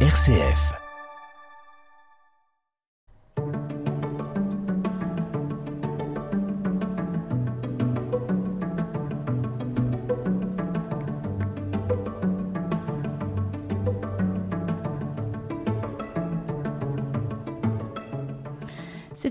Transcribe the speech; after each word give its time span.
RCF. 0.00 0.85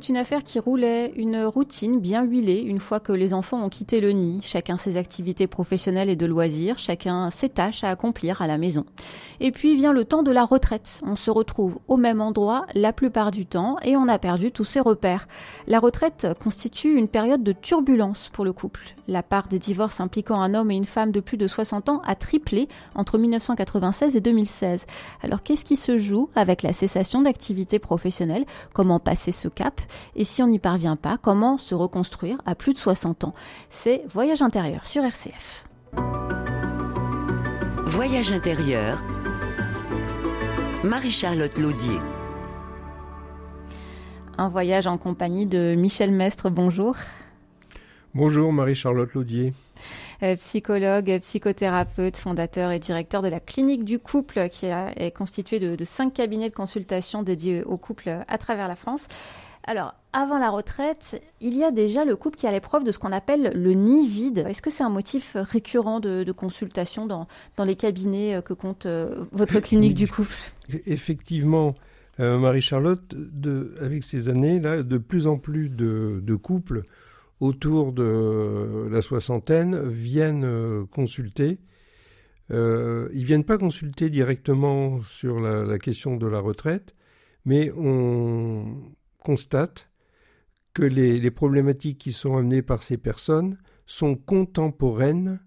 C'est 0.05 0.11
une 0.11 0.17
affaire 0.17 0.43
qui 0.43 0.59
roulait, 0.59 1.11
une 1.15 1.45
routine 1.45 1.99
bien 1.99 2.21
huilée 2.21 2.59
une 2.59 2.79
fois 2.79 2.99
que 2.99 3.11
les 3.11 3.33
enfants 3.33 3.63
ont 3.63 3.69
quitté 3.69 4.01
le 4.01 4.11
nid, 4.11 4.39
chacun 4.43 4.77
ses 4.77 4.97
activités 4.97 5.47
professionnelles 5.47 6.11
et 6.11 6.15
de 6.15 6.27
loisirs, 6.27 6.77
chacun 6.77 7.31
ses 7.31 7.49
tâches 7.49 7.83
à 7.83 7.89
accomplir 7.89 8.39
à 8.43 8.45
la 8.45 8.59
maison. 8.59 8.85
Et 9.39 9.49
puis 9.49 9.75
vient 9.75 9.93
le 9.93 10.05
temps 10.05 10.21
de 10.21 10.29
la 10.29 10.45
retraite. 10.45 11.01
On 11.03 11.15
se 11.15 11.31
retrouve 11.31 11.79
au 11.87 11.97
même 11.97 12.21
endroit 12.21 12.67
la 12.75 12.93
plupart 12.93 13.31
du 13.31 13.47
temps 13.47 13.77
et 13.81 13.97
on 13.97 14.07
a 14.07 14.19
perdu 14.19 14.51
tous 14.51 14.63
ses 14.63 14.79
repères. 14.79 15.27
La 15.65 15.79
retraite 15.79 16.27
constitue 16.39 16.95
une 16.95 17.07
période 17.07 17.41
de 17.41 17.51
turbulence 17.51 18.29
pour 18.31 18.45
le 18.45 18.53
couple. 18.53 18.93
La 19.07 19.23
part 19.23 19.47
des 19.47 19.57
divorces 19.57 20.01
impliquant 20.01 20.39
un 20.39 20.53
homme 20.53 20.69
et 20.69 20.77
une 20.77 20.85
femme 20.85 21.11
de 21.11 21.19
plus 21.19 21.37
de 21.37 21.47
60 21.47 21.89
ans 21.89 22.03
a 22.05 22.13
triplé 22.13 22.67
entre 22.93 23.17
1996 23.17 24.15
et 24.15 24.21
2016. 24.21 24.85
Alors 25.23 25.41
qu'est-ce 25.41 25.65
qui 25.65 25.77
se 25.77 25.97
joue 25.97 26.29
avec 26.35 26.61
la 26.61 26.73
cessation 26.73 27.23
d'activité 27.23 27.79
professionnelle 27.79 28.45
Comment 28.71 28.99
passer 28.99 29.31
ce 29.31 29.47
cap? 29.47 29.81
Et 30.15 30.23
si 30.23 30.41
on 30.43 30.47
n'y 30.47 30.59
parvient 30.59 30.95
pas, 30.95 31.17
comment 31.21 31.57
se 31.57 31.75
reconstruire 31.75 32.41
à 32.45 32.55
plus 32.55 32.73
de 32.73 32.77
60 32.77 33.25
ans? 33.25 33.33
C'est 33.69 34.03
Voyage 34.13 34.41
intérieur 34.41 34.87
sur 34.87 35.03
RCF. 35.03 35.65
Voyage 37.85 38.31
intérieur. 38.31 39.03
Marie-Charlotte 40.83 41.57
Laudier. 41.57 41.99
Un 44.37 44.49
voyage 44.49 44.85
en 44.87 44.97
compagnie 44.97 45.45
de 45.45 45.75
Michel 45.75 46.11
Mestre, 46.11 46.49
bonjour. 46.49 46.95
Bonjour 48.13 48.51
Marie-Charlotte 48.51 49.13
Laudier. 49.13 49.53
Euh, 50.23 50.35
psychologue, 50.35 51.19
psychothérapeute, 51.21 52.17
fondateur 52.17 52.71
et 52.71 52.79
directeur 52.79 53.21
de 53.21 53.27
la 53.27 53.39
clinique 53.39 53.83
du 53.83 53.99
couple 53.99 54.49
qui 54.49 54.65
est 54.65 55.15
constituée 55.15 55.59
de, 55.59 55.75
de 55.75 55.83
cinq 55.85 56.13
cabinets 56.13 56.49
de 56.49 56.55
consultation 56.55 57.23
dédiés 57.23 57.63
au 57.63 57.77
couple 57.77 58.23
à 58.27 58.37
travers 58.37 58.67
la 58.67 58.75
France. 58.75 59.07
Alors, 59.67 59.95
avant 60.13 60.37
la 60.37 60.51
retraite, 60.51 61.21
il 61.41 61.57
y 61.57 61.63
a 61.63 61.71
déjà 61.71 62.05
le 62.05 62.15
couple 62.15 62.37
qui 62.37 62.45
a 62.45 62.51
l'épreuve 62.51 62.83
de 62.83 62.91
ce 62.91 62.99
qu'on 62.99 63.11
appelle 63.11 63.51
le 63.55 63.73
nid 63.73 64.07
vide. 64.07 64.45
Est-ce 64.47 64.61
que 64.61 64.69
c'est 64.69 64.83
un 64.83 64.89
motif 64.89 65.35
récurrent 65.39 65.99
de, 65.99 66.31
consultation 66.31 67.07
dans, 67.07 67.27
les 67.65 67.75
cabinets 67.75 68.41
que 68.45 68.53
compte 68.53 68.85
euh, 68.85 69.25
votre 69.31 69.59
clinique 69.59 69.95
du 69.95 70.07
couple 70.07 70.35
Effectivement, 70.85 71.73
euh, 72.19 72.37
Marie-Charlotte, 72.37 73.15
avec 73.81 74.03
ces 74.03 74.29
années-là, 74.29 74.83
de 74.83 74.97
plus 74.99 75.25
en 75.25 75.37
plus 75.39 75.69
de, 75.69 76.35
couples 76.35 76.83
autour 77.39 77.91
de 77.91 78.87
la 78.91 79.01
soixantaine 79.01 79.89
viennent 79.89 80.45
euh, 80.45 80.85
consulter. 80.85 81.57
ils 82.51 83.09
ils 83.13 83.25
viennent 83.25 83.43
pas 83.43 83.57
consulter 83.57 84.11
directement 84.11 85.01
sur 85.01 85.39
la 85.39 85.79
question 85.79 86.17
de 86.17 86.27
la 86.27 86.39
retraite, 86.39 86.93
mais 87.45 87.71
on 87.75 88.93
constate 89.25 89.89
que 90.75 90.83
les, 90.83 91.31
problématiques 91.31 91.97
qui 91.97 92.11
sont 92.11 92.37
amenées 92.37 92.61
par 92.61 92.83
ces 92.83 92.97
personnes 92.97 93.57
sont 93.87 94.15
contemporaines 94.15 95.39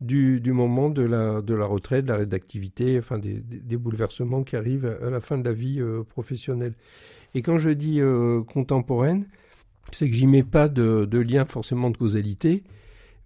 du, 0.00 0.40
moment 0.52 0.90
de 0.90 1.02
la, 1.02 1.38
retraite, 1.66 2.06
de 2.06 2.10
l'arrêt 2.10 2.26
d'activité, 2.26 2.98
enfin 2.98 3.18
des, 3.18 3.76
bouleversements 3.76 4.42
qui 4.42 4.56
arrivent 4.56 4.98
à 5.00 5.10
la 5.10 5.20
fin 5.20 5.38
de 5.38 5.44
la 5.44 5.52
vie 5.52 5.80
euh, 5.80 6.02
professionnelle. 6.02 6.74
Et 7.34 7.42
quand 7.42 7.58
je 7.58 7.70
dis 7.70 8.00
euh, 8.00 8.42
contemporaine, 8.42 9.28
c'est 9.92 10.10
que 10.10 10.16
j'y 10.16 10.26
mets 10.26 10.42
pas 10.42 10.68
de, 10.68 11.18
lien 11.18 11.44
forcément 11.44 11.90
de 11.90 11.96
causalité, 11.96 12.64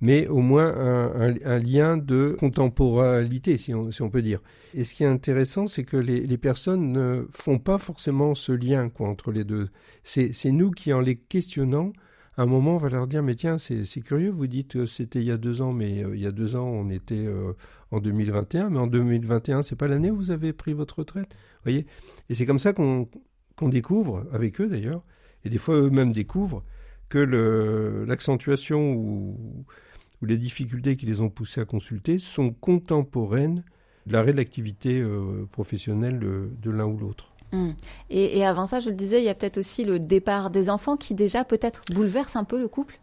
mais 0.01 0.29
au 0.29 0.41
moins 0.41 0.73
un, 0.75 1.59
lien 1.59 1.97
de 1.97 2.37
contemporanéité, 2.39 3.59
si 3.59 3.75
on, 3.75 4.11
peut 4.11 4.23
dire. 4.23 4.41
Et 4.75 4.85
ce 4.85 4.95
qui 4.95 5.03
est 5.03 5.07
intéressant, 5.07 5.67
c'est 5.67 5.85
que 5.85 5.97
les, 5.97 6.39
personnes 6.39 6.93
ne 6.93 7.27
font 7.33 7.59
pas 7.59 7.79
forcément 7.79 8.35
ce 8.35 8.53
lien 8.53 8.91
entre 9.01 9.33
les 9.33 9.45
deux. 9.45 9.69
C'est 10.05 10.53
nous 10.53 10.71
qui, 10.71 10.93
en 10.93 11.01
les 11.01 11.17
questionnant, 11.17 11.93
à 12.37 12.43
un 12.43 12.47
moment, 12.47 12.77
on 12.77 12.79
va 12.79 12.89
leur 12.89 13.09
dire, 13.09 13.25
mais 13.25 13.35
tiens, 13.35 13.59
c'est 13.59 14.01
curieux, 14.01 14.31
vous 14.31 14.47
dites 14.47 14.75
que 14.75 14.87
c'était 14.87 15.19
il 15.19 15.25
y 15.25 15.33
a 15.33 15.37
deux 15.37 15.61
ans, 15.61 15.73
mais 15.73 16.05
euh, 16.05 16.15
il 16.15 16.23
y 16.23 16.27
a 16.27 16.31
deux 16.31 16.55
ans, 16.55 16.67
on 16.67 16.89
était 16.89 17.27
euh, 17.27 17.53
en 17.91 17.99
2021, 17.99 18.71
mais 18.71 18.79
en 18.79 18.87
2021, 18.87 19.63
c'est 19.63 19.75
pas 19.75 19.89
l'année 19.89 20.13
où 20.13 20.17
vous 20.17 20.31
avez 20.31 20.53
pris 20.53 20.73
votre 20.73 21.01
retraite. 21.01 21.35
voyez? 21.65 21.87
Et 22.31 22.37
c'est 22.37 22.47
comme 22.47 22.61
ça 22.61 22.73
qu'on 22.73 23.09
découvre, 23.63 24.25
avec 24.31 24.61
eux 24.61 24.69
d'ailleurs, 24.69 25.03
et 25.45 25.51
des 25.51 25.59
fois 25.59 25.75
eux-mêmes 25.81 26.13
découvrent, 26.13 26.63
que 27.09 27.19
l'accentuation 28.07 28.93
ou 28.93 29.65
ou 30.23 30.27
les 30.27 30.37
difficultés 30.37 30.97
qui 30.97 31.07
les 31.07 31.21
ont 31.21 31.31
poussés 31.31 31.61
à 31.61 31.65
consulter 31.65 32.19
sont 32.19 32.53
contemporaines 32.53 33.65
de 34.07 34.13
l'arrêt 34.13 34.33
de 34.33 34.39
l'activité 34.39 35.01
euh, 35.01 35.47
professionnelle 35.53 36.19
de, 36.19 36.71
l'un 36.71 36.87
ou 36.87 36.97
l'autre. 36.97 37.35
Hum. 37.53 37.75
Et, 38.11 38.45
avant 38.45 38.67
ça, 38.67 38.81
je 38.81 38.91
le 38.91 38.97
disais, 38.97 39.21
il 39.21 39.25
y 39.25 39.29
a 39.29 39.35
peut-être 39.35 39.59
aussi 39.59 39.85
le 39.85 39.99
départ 39.99 40.51
des 40.51 40.69
enfants 40.69 40.97
qui 40.97 41.15
déjà 41.15 41.45
peut-être 41.45 41.83
bouleverse 41.91 42.37
un 42.37 42.45
peu 42.45 42.59
le 42.59 42.69
couple 42.69 42.99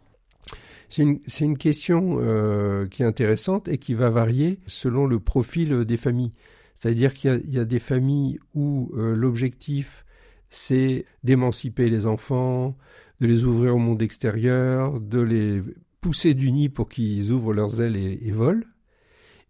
c'est 0.88 1.44
une, 1.44 1.58
question 1.58 2.18
euh, 2.20 2.86
qui 2.86 3.02
est 3.02 3.06
intéressante 3.06 3.66
et 3.66 3.76
qui 3.76 3.94
va 3.94 4.08
varier 4.08 4.60
selon 4.66 5.06
le 5.06 5.18
profil 5.18 5.84
des 5.84 5.96
familles. 5.96 6.32
C'est-à-dire 6.78 7.12
qu'il 7.12 7.42
y, 7.48 7.58
a 7.58 7.64
des 7.64 7.78
familles 7.78 8.38
où 8.54 8.92
euh, 8.94 9.16
l'objectif 9.16 10.04
c'est 10.48 11.04
d'émanciper 11.24 11.90
les 11.90 12.06
enfants, 12.06 12.76
de 13.20 13.26
les 13.26 13.44
ouvrir 13.44 13.74
au 13.74 13.78
monde 13.78 14.00
extérieur, 14.00 15.00
de 15.00 15.20
les 15.20 15.62
pousser 16.06 16.34
du 16.34 16.52
nid 16.52 16.68
pour 16.68 16.88
qu'ils 16.88 17.32
ouvrent 17.32 17.52
leurs 17.52 17.80
ailes 17.80 17.96
et, 17.96 18.30
volent. 18.30 18.62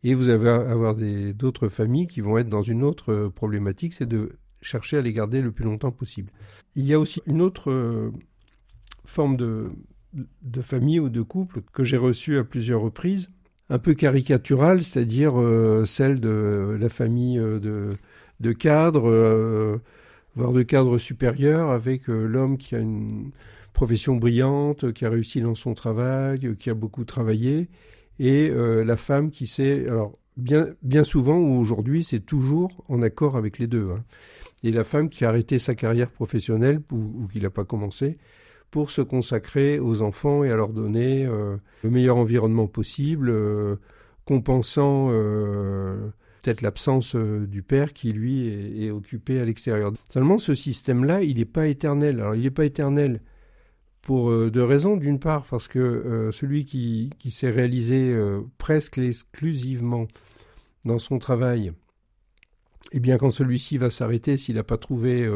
Et 0.03 0.15
vous 0.15 0.31
allez 0.31 0.49
avoir 0.49 0.97
d'autres 1.35 1.69
familles 1.69 2.07
qui 2.07 2.23
vont 2.23 2.39
être 2.39 2.49
dans 2.49 2.63
une 2.63 2.83
autre 2.83 3.13
euh, 3.13 3.29
problématique, 3.29 3.93
c'est 3.93 4.09
de 4.09 4.39
chercher 4.63 4.97
à 4.97 5.03
les 5.03 5.13
garder 5.13 5.43
le 5.43 5.53
plus 5.53 5.67
longtemps 5.67 5.93
possible. 5.93 6.33
Il 6.75 6.87
y 6.87 6.95
a 6.95 6.99
aussi 6.99 7.21
une 7.27 7.43
autre 7.43 7.71
euh, 7.71 8.11
forme 9.05 9.37
de, 9.37 9.69
de 10.15 10.63
famille 10.63 10.99
ou 10.99 11.11
de 11.11 11.21
couple 11.21 11.61
que 11.75 11.85
j'ai 11.85 11.99
reçue 11.99 12.39
à 12.39 12.45
plusieurs 12.45 12.81
reprises, 12.81 13.29
un 13.69 13.79
peu 13.79 13.93
caricaturale, 13.93 14.83
c'est-à-dire 14.83 15.39
euh, 15.39 15.85
celle 15.85 16.21
de 16.21 16.75
la 16.81 16.89
famille 16.89 17.37
de, 17.37 17.91
de 18.41 18.53
cadres, 18.53 19.79
voire 20.35 20.53
de 20.53 20.63
cadres 20.63 20.97
supérieurs, 20.97 21.69
avec 21.69 22.09
l'homme 22.09 22.57
qui 22.57 22.77
a 22.77 22.79
une 22.79 23.31
profession 23.77 24.17
brillante, 24.17 24.91
qui 24.95 25.05
a 25.05 25.11
réussi 25.11 25.43
dans 25.43 25.55
son 25.55 25.75
travail, 25.75 26.57
qui 26.59 26.71
a 26.71 26.75
beaucoup 26.75 27.05
travaillé, 27.05 27.69
et 28.19 28.49
euh, 28.49 28.83
la 28.85 28.97
femme 28.97 29.31
qui 29.31 29.47
sait, 29.47 29.87
alors 29.87 30.19
bien, 30.39 30.69
bien 30.83 31.05
souvent 31.05 31.37
ou 31.37 31.61
aujourd'hui, 31.61 32.03
c'est 32.03 32.21
toujours 32.21 32.83
en 32.89 33.03
accord 33.03 33.37
avec 33.37 33.59
les 33.59 33.67
deux. 33.67 33.87
Hein. 33.91 34.03
Et 34.65 34.73
la 34.73 34.83
femme 34.83 35.11
qui 35.11 35.27
a 35.27 35.29
arrêté 35.29 35.59
sa 35.59 35.75
carrière 35.75 36.11
professionnelle 36.11 36.81
ou, 36.91 37.29
qui 37.31 37.39
n'a 37.39 37.51
pas 37.51 37.65
commencé 37.65 38.17
pour 38.71 38.91
se 38.91 39.03
consacrer 39.03 39.79
aux 39.79 40.01
enfants 40.01 40.43
et 40.43 40.51
à 40.51 40.57
leur 40.57 40.71
donner 40.71 41.27
euh, 41.27 41.59
le 41.85 41.91
meilleur 41.91 42.17
environnement 42.17 42.69
possible, 42.69 43.29
euh, 43.29 43.77
compensant 44.25 45.11
peut-être 46.43 46.63
l'absence 46.63 47.15
du 47.15 47.63
père 47.63 47.93
qui 47.93 48.13
lui 48.13 48.49
est, 48.49 48.87
est 48.87 48.91
occupé 48.91 49.39
à 49.39 49.45
l'extérieur. 49.45 49.93
Seulement 50.09 50.39
ce 50.39 50.55
système-là, 50.55 51.23
il 51.23 51.37
n'est 51.37 51.45
pas 51.45 51.67
éternel. 51.67 52.21
Alors 52.21 52.35
il 52.35 52.43
n'est 52.43 52.51
pas 52.51 52.65
éternel 52.65 53.21
pour 54.07 54.31
euh, 54.31 54.53
deux 54.53 54.63
raisons. 54.63 54.97
D'une 54.97 55.19
part, 55.19 55.47
parce 55.47 55.67
que 55.67 55.81
euh, 55.81 56.31
celui 56.31 56.65
qui, 56.65 57.11
s'est 57.29 57.51
réalisé 57.51 58.13
euh, 58.13 58.41
presque 58.57 58.99
exclusivement 58.99 60.07
dans 60.85 61.01
son 61.01 61.19
travail, 61.19 61.73
eh 62.93 63.01
bien, 63.01 63.19
quand 63.19 63.33
celui-ci 63.33 63.79
va 63.79 63.91
s'arrêter, 63.91 64.37
s'il 64.37 64.55
n'a 64.55 64.63
pas 64.63 64.79
trouvé 64.79 65.29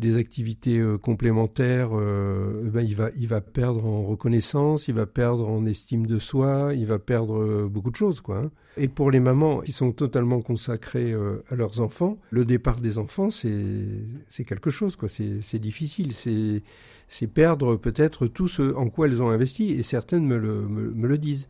des 0.00 0.16
activités 0.16 0.78
euh, 0.78 0.98
complémentaires, 0.98 1.90
euh, 1.92 2.64
eh 2.66 2.70
ben 2.70 2.80
il, 2.80 2.96
va, 2.96 3.10
il 3.16 3.28
va 3.28 3.40
perdre 3.40 3.86
en 3.86 4.02
reconnaissance, 4.02 4.88
il 4.88 4.94
va 4.94 5.06
perdre 5.06 5.48
en 5.48 5.66
estime 5.66 6.06
de 6.06 6.18
soi, 6.18 6.72
il 6.74 6.86
va 6.86 6.98
perdre 6.98 7.40
euh, 7.40 7.68
beaucoup 7.68 7.90
de 7.90 7.96
choses. 7.96 8.20
quoi. 8.20 8.38
Hein. 8.38 8.50
Et 8.76 8.88
pour 8.88 9.10
les 9.10 9.20
mamans 9.20 9.60
qui 9.60 9.72
sont 9.72 9.92
totalement 9.92 10.40
consacrées 10.40 11.14
à 11.50 11.54
leurs 11.54 11.80
enfants, 11.80 12.18
le 12.30 12.44
départ 12.44 12.76
des 12.76 12.98
enfants, 12.98 13.28
c'est 13.30 14.44
quelque 14.46 14.70
chose. 14.70 14.96
quoi. 14.96 15.08
C'est 15.08 15.58
difficile. 15.58 16.12
C'est 16.12 17.26
perdre 17.26 17.76
peut-être 17.76 18.26
tout 18.26 18.48
ce 18.48 18.74
en 18.74 18.88
quoi 18.88 19.06
elles 19.06 19.22
ont 19.22 19.28
investi, 19.28 19.72
et 19.72 19.82
certaines 19.82 20.24
me 20.24 20.38
le, 20.38 20.68
me 20.68 21.06
le 21.08 21.18
disent. 21.18 21.48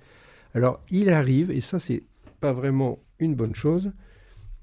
Alors 0.54 0.80
il 0.90 1.10
arrive, 1.10 1.50
et 1.50 1.60
ça 1.60 1.78
c'est 1.78 2.02
pas 2.40 2.54
vraiment 2.54 2.98
une 3.18 3.34
bonne 3.34 3.54
chose, 3.54 3.92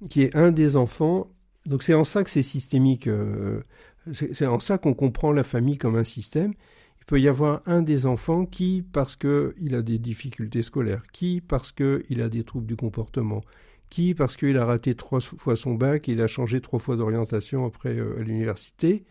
qui 0.10 0.24
est 0.24 0.36
un 0.36 0.52
des 0.52 0.76
enfants 0.76 1.30
donc 1.68 1.84
c'est 1.84 1.94
en 1.94 2.04
ça 2.04 2.24
que 2.24 2.30
c'est 2.30 2.42
systémique. 2.42 3.08
Euh, 3.08 3.62
c'est 4.14 4.46
en 4.46 4.60
ça 4.60 4.78
qu'on 4.78 4.94
comprend 4.94 5.34
la 5.34 5.44
famille 5.44 5.78
comme 5.78 5.98
un 5.98 6.06
système. 6.06 6.54
Il 7.02 7.06
peut 7.06 7.20
y 7.20 7.28
avoir 7.28 7.62
un 7.66 7.82
des 7.82 8.06
enfants 8.06 8.46
qui, 8.46 8.86
parce 8.94 9.18
qu'il 9.18 9.76
a 9.76 9.82
des 9.82 10.00
difficultés 10.00 10.64
scolaires, 10.64 11.04
qui, 11.12 11.42
parce 11.42 11.74
qu'il 11.74 12.22
a 12.22 12.30
des 12.30 12.44
troubles 12.46 12.68
du 12.68 12.78
comportement, 12.78 13.42
qui, 13.90 14.14
parce 14.14 14.38
qu'il 14.38 14.58
a 14.58 14.66
raté 14.66 14.96
trois 14.96 15.20
fois 15.20 15.58
son 15.58 15.74
bac, 15.74 16.08
il 16.08 16.22
a 16.22 16.28
changé 16.28 16.62
trois 16.62 16.80
fois 16.80 16.96
d'orientation 16.96 17.66
après 17.66 18.00
à 18.00 18.24
l'université, 18.24 19.04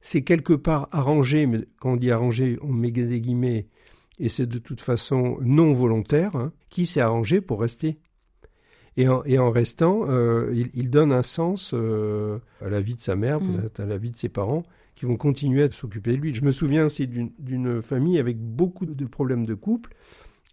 c'est 0.00 0.22
quelque 0.22 0.52
part 0.52 0.88
arrangé, 0.92 1.46
mais 1.46 1.66
quand 1.80 1.92
on 1.92 1.96
dit 1.96 2.10
arrangé, 2.10 2.58
on 2.62 2.72
met 2.72 2.90
des 2.90 3.20
guillemets, 3.20 3.66
et 4.18 4.28
c'est 4.28 4.46
de 4.46 4.58
toute 4.58 4.80
façon 4.80 5.38
non 5.40 5.72
volontaire, 5.72 6.36
hein, 6.36 6.52
qui 6.68 6.86
s'est 6.86 7.00
arrangé 7.00 7.40
pour 7.40 7.60
rester. 7.60 7.98
Et 8.96 9.08
en, 9.08 9.22
et 9.24 9.38
en 9.38 9.50
restant, 9.50 10.04
euh, 10.08 10.50
il, 10.54 10.70
il, 10.74 10.90
donne 10.90 11.12
un 11.12 11.22
sens 11.22 11.72
euh, 11.74 12.38
à 12.64 12.70
la 12.70 12.80
vie 12.80 12.94
de 12.94 13.00
sa 13.00 13.14
mère, 13.14 13.40
mm. 13.40 13.56
peut-être 13.56 13.80
à 13.80 13.86
la 13.86 13.98
vie 13.98 14.10
de 14.10 14.16
ses 14.16 14.30
parents, 14.30 14.64
qui 14.94 15.04
vont 15.04 15.16
continuer 15.16 15.62
à 15.62 15.70
s'occuper 15.70 16.16
de 16.16 16.22
lui. 16.22 16.34
Je 16.34 16.42
me 16.42 16.50
souviens 16.50 16.86
aussi 16.86 17.06
d'une 17.06 17.82
famille 17.82 18.18
avec 18.18 18.38
beaucoup 18.38 18.86
de 18.86 19.06
problèmes 19.06 19.44
de 19.44 19.54
couple, 19.54 19.94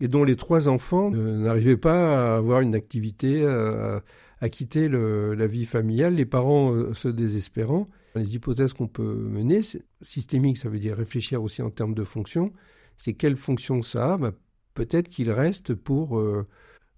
et 0.01 0.09
dont 0.09 0.25
les 0.25 0.35
trois 0.35 0.67
enfants 0.67 1.11
n'arrivaient 1.11 1.77
pas 1.77 2.33
à 2.33 2.37
avoir 2.37 2.59
une 2.59 2.75
activité, 2.75 3.45
à, 3.45 4.03
à 4.41 4.49
quitter 4.49 4.89
le, 4.89 5.35
la 5.35 5.47
vie 5.47 5.65
familiale, 5.65 6.15
les 6.15 6.25
parents 6.25 6.73
euh, 6.73 6.93
se 6.93 7.07
désespérant. 7.07 7.87
Les 8.15 8.35
hypothèses 8.35 8.73
qu'on 8.73 8.89
peut 8.89 9.01
mener, 9.01 9.61
systémique, 10.01 10.57
ça 10.57 10.67
veut 10.67 10.79
dire 10.79 10.97
réfléchir 10.97 11.41
aussi 11.41 11.61
en 11.61 11.69
termes 11.69 11.95
de 11.95 12.03
fonction, 12.03 12.51
c'est 12.97 13.13
quelle 13.13 13.37
fonction 13.37 13.81
ça 13.81 14.13
a? 14.13 14.17
Bah, 14.17 14.33
Peut-être 14.73 15.07
qu'il 15.07 15.31
reste 15.31 15.73
pour 15.75 16.19
euh, 16.19 16.45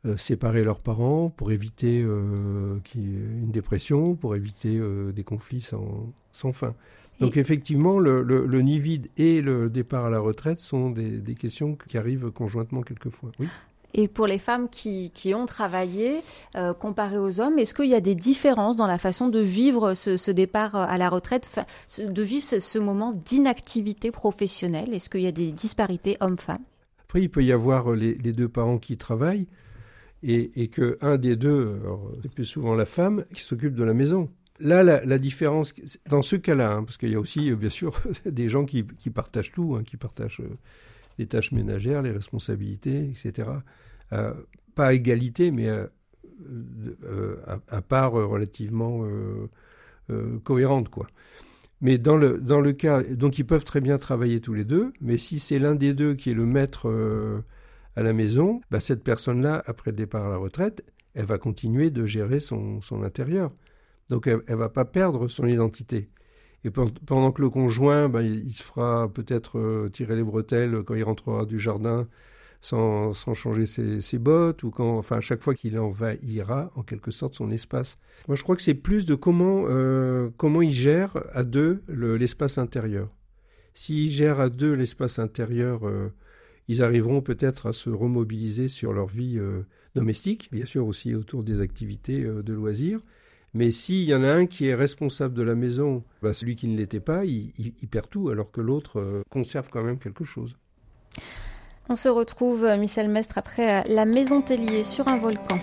euh, 0.06 0.18
séparer 0.18 0.64
leurs 0.64 0.80
parents, 0.80 1.30
pour 1.30 1.52
éviter 1.52 2.02
euh, 2.02 2.80
une 2.96 3.52
dépression, 3.52 4.16
pour 4.16 4.36
éviter 4.36 4.80
des 5.14 5.24
conflits 5.24 5.62
sans, 5.62 6.14
sans 6.32 6.54
fin. 6.54 6.76
Donc 7.20 7.38
effectivement, 7.38 7.98
le, 7.98 8.22
le, 8.22 8.62
nid 8.62 8.80
vide 8.80 9.08
et 9.16 9.42
le 9.42 9.70
départ 9.70 10.06
à 10.06 10.10
la 10.10 10.20
retraite 10.20 10.60
sont 10.60 10.90
des, 10.90 11.12
des 11.20 11.36
questions 11.36 11.78
qui 11.88 11.98
arrivent 11.98 12.30
conjointement 12.32 12.82
quelquefois. 12.82 13.32
Oui. 13.40 13.48
Et 13.98 14.10
pour 14.10 14.28
les 14.28 14.40
femmes 14.40 14.68
qui, 14.68 15.10
qui 15.12 15.34
ont 15.34 15.46
travaillé, 15.46 16.22
euh, 16.58 16.74
comparé 16.74 17.18
aux 17.18 17.40
hommes, 17.40 17.58
est-ce 17.58 17.74
qu'il 17.74 17.90
y 17.90 17.96
a 17.96 18.02
des 18.02 18.14
différences 18.14 18.76
dans 18.76 18.88
la 18.88 18.98
façon 18.98 19.30
de 19.30 19.40
vivre 19.40 19.94
ce, 19.94 20.18
ce 20.18 20.32
départ 20.32 20.76
à 20.76 20.98
la 20.98 21.08
retraite, 21.10 21.50
de 21.98 22.22
vivre 22.22 22.44
ce, 22.44 22.60
ce 22.60 22.78
moment 22.78 23.14
d'inactivité 23.14 24.12
professionnelle? 24.12 24.94
Est-ce 24.94 25.10
qu'il 25.10 25.22
y 25.22 25.28
a 25.28 25.32
des 25.32 25.54
disparités 25.54 26.18
hommes-femmes? 26.20 26.64
Après, 27.06 27.22
il 27.22 27.30
peut 27.30 27.44
y 27.46 27.54
avoir 27.54 27.94
les, 27.94 28.16
les, 28.16 28.34
deux 28.34 28.50
parents 28.50 28.80
qui 28.80 28.98
travaillent 28.98 29.48
et, 30.28 30.62
et 30.62 30.68
que 30.68 30.98
un 31.02 31.18
des 31.18 31.36
deux, 31.36 31.80
c'est 32.22 32.34
plus 32.34 32.46
souvent 32.46 32.74
la 32.74 32.86
femme, 32.86 33.26
qui 33.34 33.42
s'occupe 33.42 33.76
de 33.76 33.84
la 33.84 33.94
maison. 33.94 34.30
Là, 34.60 34.84
la, 34.84 35.18
différence, 35.18 35.74
dans 36.10 36.22
ce 36.22 36.38
cas-là, 36.38 36.76
hein, 36.76 36.84
parce 36.84 36.98
qu'il 36.98 37.12
y 37.12 37.16
a 37.16 37.20
aussi, 37.20 37.54
bien 37.56 37.70
sûr, 37.70 37.94
des 38.26 38.48
gens 38.48 38.66
qui, 38.66 38.84
partagent 39.14 39.52
tout, 39.52 39.76
hein, 39.76 39.84
qui 39.84 39.98
partagent 39.98 40.40
euh, 40.40 40.58
les 41.18 41.28
tâches 41.28 41.52
ménagères, 41.52 42.02
les 42.02 42.12
responsabilités, 42.12 43.10
etc. 43.10 43.50
Euh, 44.14 44.34
pas 44.74 44.88
à 44.88 44.94
égalité, 44.94 45.52
mais 45.52 45.70
à, 45.70 45.90
euh, 47.04 47.36
part 47.88 48.14
relativement 48.14 49.06
euh, 49.06 50.40
cohérente, 50.44 50.90
quoi. 50.90 51.08
Mais 51.82 51.98
dans 51.98 52.16
le, 52.16 52.40
dans 52.40 52.62
le 52.62 52.72
cas, 52.72 53.04
donc 53.04 53.38
ils 53.38 53.46
peuvent 53.46 53.66
très 53.66 53.82
bien 53.82 53.98
travailler 53.98 54.40
tous 54.40 54.54
les 54.54 54.64
deux, 54.64 54.94
mais 55.02 55.18
si 55.18 55.40
c'est 55.40 55.60
l'un 55.60 55.76
des 55.76 55.94
deux 55.94 56.14
qui 56.16 56.32
est 56.32 56.34
le 56.34 56.46
maître 56.46 56.90
à 57.96 58.04
la 58.04 58.14
maison, 58.14 58.62
bah 58.72 58.80
cette 58.80 59.04
personne-là, 59.04 59.64
après 59.66 59.92
le 59.92 59.98
départ 59.98 60.26
à 60.26 60.30
la 60.30 60.38
retraite, 60.38 60.84
elle 61.14 61.26
va 61.26 61.38
continuer 61.38 61.92
de 61.92 62.06
gérer 62.06 62.40
son, 62.40 62.80
intérieur. 63.04 63.52
Donc 64.10 64.28
elle 64.28 64.42
ne 64.48 64.56
va 64.56 64.70
pas 64.70 64.86
perdre 64.86 65.28
son 65.28 65.48
identité. 65.48 66.10
Et 66.64 66.72
pendant 66.72 67.32
que 67.32 67.42
le 67.42 67.50
conjoint, 67.50 68.10
ben, 68.10 68.22
il, 68.22 68.52
se 68.52 68.64
fera 68.64 69.08
peut-être 69.08 69.60
euh, 69.60 69.88
tirer 69.90 70.16
les 70.16 70.24
bretelles 70.24 70.82
quand 70.84 70.96
il 70.96 71.04
rentrera 71.04 71.46
du 71.46 71.60
jardin 71.60 72.08
sans, 72.66 73.14
changer 73.14 73.68
ses, 73.68 74.18
bottes, 74.18 74.64
ou 74.64 74.72
quand, 74.72 74.98
enfin, 74.98 75.18
à 75.18 75.22
chaque 75.22 75.42
fois 75.42 75.54
qu'il 75.54 75.78
envahira 75.78 76.72
en 76.76 76.82
quelque 76.82 77.12
sorte 77.12 77.36
son 77.36 77.52
espace. 77.52 78.00
Moi, 78.28 78.36
je 78.36 78.42
crois 78.42 78.56
que 78.56 78.64
c'est 78.64 78.74
plus 78.74 79.06
de 79.06 79.14
comment, 79.14 79.66
euh, 79.68 80.30
comment 80.38 80.64
il 80.64 80.72
gère 80.72 81.16
à 81.34 81.44
deux 81.44 81.84
l'espace 81.88 82.58
intérieur. 82.58 83.10
S'ils 83.76 84.10
gèrent 84.10 84.40
à 84.40 84.50
deux 84.50 84.74
l'espace 84.74 85.20
intérieur, 85.20 85.88
euh, 85.88 86.12
ils 86.68 86.82
arriveront 86.84 87.22
peut-être 87.22 87.68
à 87.68 87.74
se 87.74 87.90
remobiliser 87.90 88.68
sur 88.68 88.94
leur 88.94 89.08
vie 89.08 89.38
euh, 89.38 89.62
domestique, 89.94 90.50
bien 90.52 90.66
sûr 90.66 90.88
aussi 90.88 91.14
autour 91.16 91.44
des 91.44 91.62
activités 91.62 92.24
euh, 92.24 92.42
de 92.42 92.54
loisirs. 92.54 93.00
Mais 93.54 93.72
s'il 93.72 94.04
y 94.04 94.14
en 94.14 94.24
a 94.24 94.32
un 94.32 94.48
qui 94.48 94.68
est 94.68 94.76
responsable 94.76 95.34
de 95.34 95.44
la 95.44 95.56
maison, 95.56 96.04
bah 96.22 96.34
celui 96.34 96.56
qui 96.56 96.68
ne 96.68 96.76
l'était 96.76 97.00
pas, 97.00 97.24
il, 97.24 97.54
il, 97.58 97.88
perd 97.88 98.10
tout, 98.10 98.30
alors 98.30 98.52
que 98.52 98.60
l'autre 98.60 99.00
euh, 99.00 99.22
conserve 99.30 99.70
quand 99.70 99.84
même 99.84 100.00
quelque 100.00 100.26
chose. 100.26 100.58
On 101.88 101.96
se 101.96 102.10
retrouve, 102.10 102.68
Michel 102.80 103.10
Mestre, 103.10 103.38
après 103.38 103.88
la 103.88 104.06
maison 104.06 104.42
Tellier 104.42 104.84
sur 104.84 105.08
un 105.08 105.18
volcan. 105.18 105.60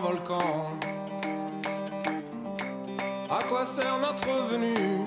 Volcan. 0.00 0.66
À 3.30 3.42
quoi 3.44 3.66
sert 3.66 3.98
notre 3.98 4.46
venue? 4.48 5.00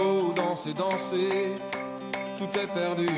Oh, 0.00 0.32
danser, 0.34 0.74
danser, 0.74 1.56
tout 2.38 2.58
est 2.58 2.66
perdu. 2.68 3.08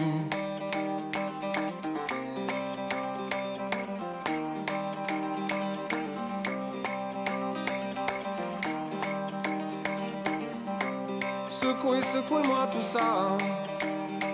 Secouez, 11.51 12.03
secouez-moi 12.03 12.69
tout 12.73 12.83
ça. 12.83 13.37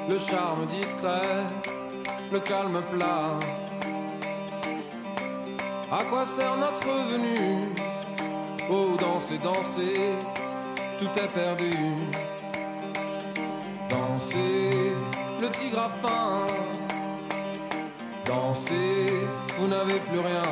Le 0.08 0.18
charme 0.18 0.66
discret, 0.66 1.44
le 2.32 2.40
calme 2.40 2.82
plat. 2.90 3.38
À 5.90 6.04
quoi 6.04 6.26
sert 6.26 6.54
notre 6.58 6.86
venue? 7.10 7.64
Oh, 8.70 8.94
danser, 8.98 9.38
danser, 9.38 10.10
tout 10.98 11.18
est 11.18 11.28
perdu. 11.28 11.72
Dansez, 13.88 14.92
le 15.40 15.48
tigre 15.48 15.78
a 15.78 15.90
faim. 16.02 16.46
Dansez, 18.26 19.06
vous 19.58 19.66
n'avez 19.66 19.98
plus 20.00 20.20
rien. 20.20 20.42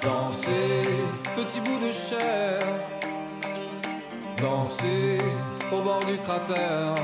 Dansez, 0.00 0.88
petit 1.36 1.60
bout 1.60 1.78
de 1.84 1.92
chair. 1.92 2.62
Dansez 4.38 5.18
au 5.70 5.82
bord 5.82 6.02
du 6.06 6.16
cratère. 6.16 6.94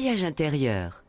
Voyage 0.00 0.24
intérieur. 0.24 1.02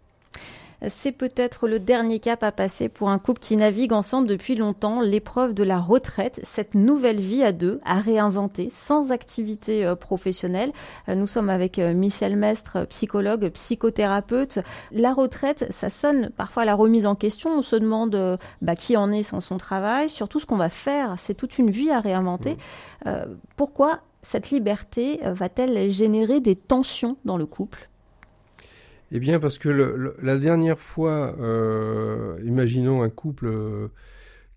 C'est 0.90 1.14
peut-être 1.14 1.70
le 1.70 1.80
dernier 1.80 2.20
cap 2.20 2.44
à 2.44 2.52
passer 2.52 2.90
pour 2.90 3.10
un 3.10 3.20
couple 3.20 3.40
qui 3.40 3.56
navigue 3.56 3.94
ensemble 3.94 4.28
depuis 4.28 4.56
longtemps, 4.56 5.00
l'épreuve 5.00 5.54
de 5.54 5.64
la 5.64 5.80
retraite, 5.80 6.42
cette 6.44 6.76
nouvelle 6.76 7.22
vie 7.22 7.42
à 7.42 7.54
deux, 7.54 7.80
à 7.86 8.02
réinventer, 8.02 8.68
sans 8.68 9.14
activité 9.14 9.86
euh, 9.86 9.96
professionnelle. 9.96 10.74
Euh, 11.08 11.16
nous 11.16 11.26
sommes 11.26 11.50
avec 11.50 11.80
euh, 11.80 11.94
Michel 11.94 12.36
Mestre, 12.36 12.86
psychologue, 12.90 13.48
psychothérapeute. 13.52 14.60
La 14.92 15.14
retraite, 15.14 15.68
ça 15.70 15.90
sonne 15.90 16.30
parfois 16.36 16.64
à 16.64 16.66
la 16.66 16.76
remise 16.76 17.06
en 17.06 17.16
question. 17.16 17.52
On 17.52 17.62
se 17.62 17.78
demande 17.78 18.38
bah, 18.62 18.76
qui 18.76 18.98
en 18.98 19.10
est 19.14 19.24
sans 19.24 19.40
son 19.40 19.58
travail, 19.58 20.10
surtout 20.10 20.42
ce 20.42 20.46
qu'on 20.46 20.58
va 20.58 20.68
faire. 20.68 21.16
C'est 21.18 21.36
toute 21.36 21.58
une 21.58 21.70
vie 21.70 21.92
à 21.92 22.02
réinventer. 22.02 22.58
Mmh. 23.06 23.12
pourquoi 23.56 24.02
cette 24.22 24.52
liberté 24.52 25.22
va-t-elle 25.24 25.90
générer 25.90 26.42
des 26.42 26.58
tensions 26.58 27.16
dans 27.24 27.38
le 27.38 27.46
couple? 27.46 27.88
Eh 29.12 29.20
bien, 29.20 29.40
parce 29.40 29.58
que 29.58 29.68
le, 29.68 29.98
le, 29.98 30.16
la 30.22 30.38
dernière 30.38 30.80
fois, 30.80 31.36
euh, 31.40 32.40
imaginons 32.46 33.02
un 33.04 33.10
couple 33.10 33.48
euh, 33.48 33.90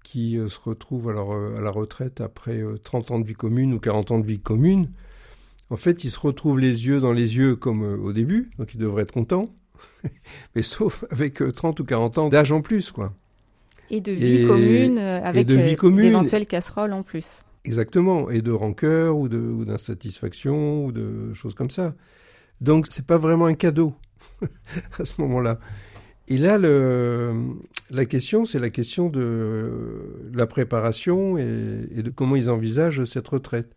qui 0.04 0.38
euh, 0.38 0.46
se 0.46 0.60
retrouve 0.60 1.08
alors 1.08 1.32
euh, 1.32 1.58
à 1.58 1.60
la 1.60 1.70
retraite 1.70 2.20
après 2.20 2.62
30 2.84 3.10
ans 3.10 3.18
de 3.18 3.26
vie 3.26 3.34
commune 3.34 3.74
ou 3.74 3.80
40 3.80 4.12
ans 4.12 4.18
de 4.20 4.26
vie 4.26 4.38
commune. 4.38 4.90
En 5.70 5.76
fait, 5.76 6.04
ils 6.04 6.10
se 6.10 6.20
retrouvent 6.20 6.60
les 6.60 6.86
yeux 6.86 7.00
dans 7.00 7.12
les 7.12 7.36
yeux 7.36 7.56
comme 7.56 7.82
au 7.82 8.12
début, 8.12 8.50
donc 8.58 8.74
ils 8.74 8.78
devraient 8.78 9.02
être 9.02 9.12
contents, 9.12 9.48
mais 10.54 10.62
sauf 10.62 11.04
avec 11.10 11.42
30 11.52 11.80
ou 11.80 11.84
40 11.84 12.18
ans 12.18 12.28
d'âge 12.28 12.52
en 12.52 12.60
plus, 12.60 12.92
quoi. 12.92 13.12
Et 13.90 14.00
de 14.00 14.12
vie 14.12 14.42
et, 14.42 14.46
commune 14.46 14.98
avec 14.98 15.46
d'éventuelles 15.46 16.46
casseroles 16.46 16.92
en 16.92 17.02
plus. 17.02 17.42
Exactement, 17.64 18.30
et 18.30 18.40
de 18.40 18.52
rancœur 18.52 19.16
ou 19.16 19.28
d'insatisfaction 19.28 20.84
ou, 20.84 20.88
ou 20.88 20.92
de 20.92 21.32
choses 21.34 21.54
comme 21.54 21.70
ça. 21.70 21.94
Donc 22.60 22.86
c'est 22.90 23.06
pas 23.06 23.18
vraiment 23.18 23.46
un 23.46 23.54
cadeau 23.54 23.94
à 24.98 25.04
ce 25.04 25.20
moment-là. 25.22 25.58
Et 26.28 26.38
là, 26.38 26.58
la 27.90 28.04
question, 28.06 28.44
c'est 28.44 28.58
la 28.58 28.70
question 28.70 29.10
de 29.10 30.30
la 30.32 30.46
préparation 30.46 31.36
et, 31.36 32.02
de 32.02 32.10
comment 32.10 32.36
ils 32.36 32.50
envisagent 32.50 33.04
cette 33.04 33.28
retraite. 33.28 33.74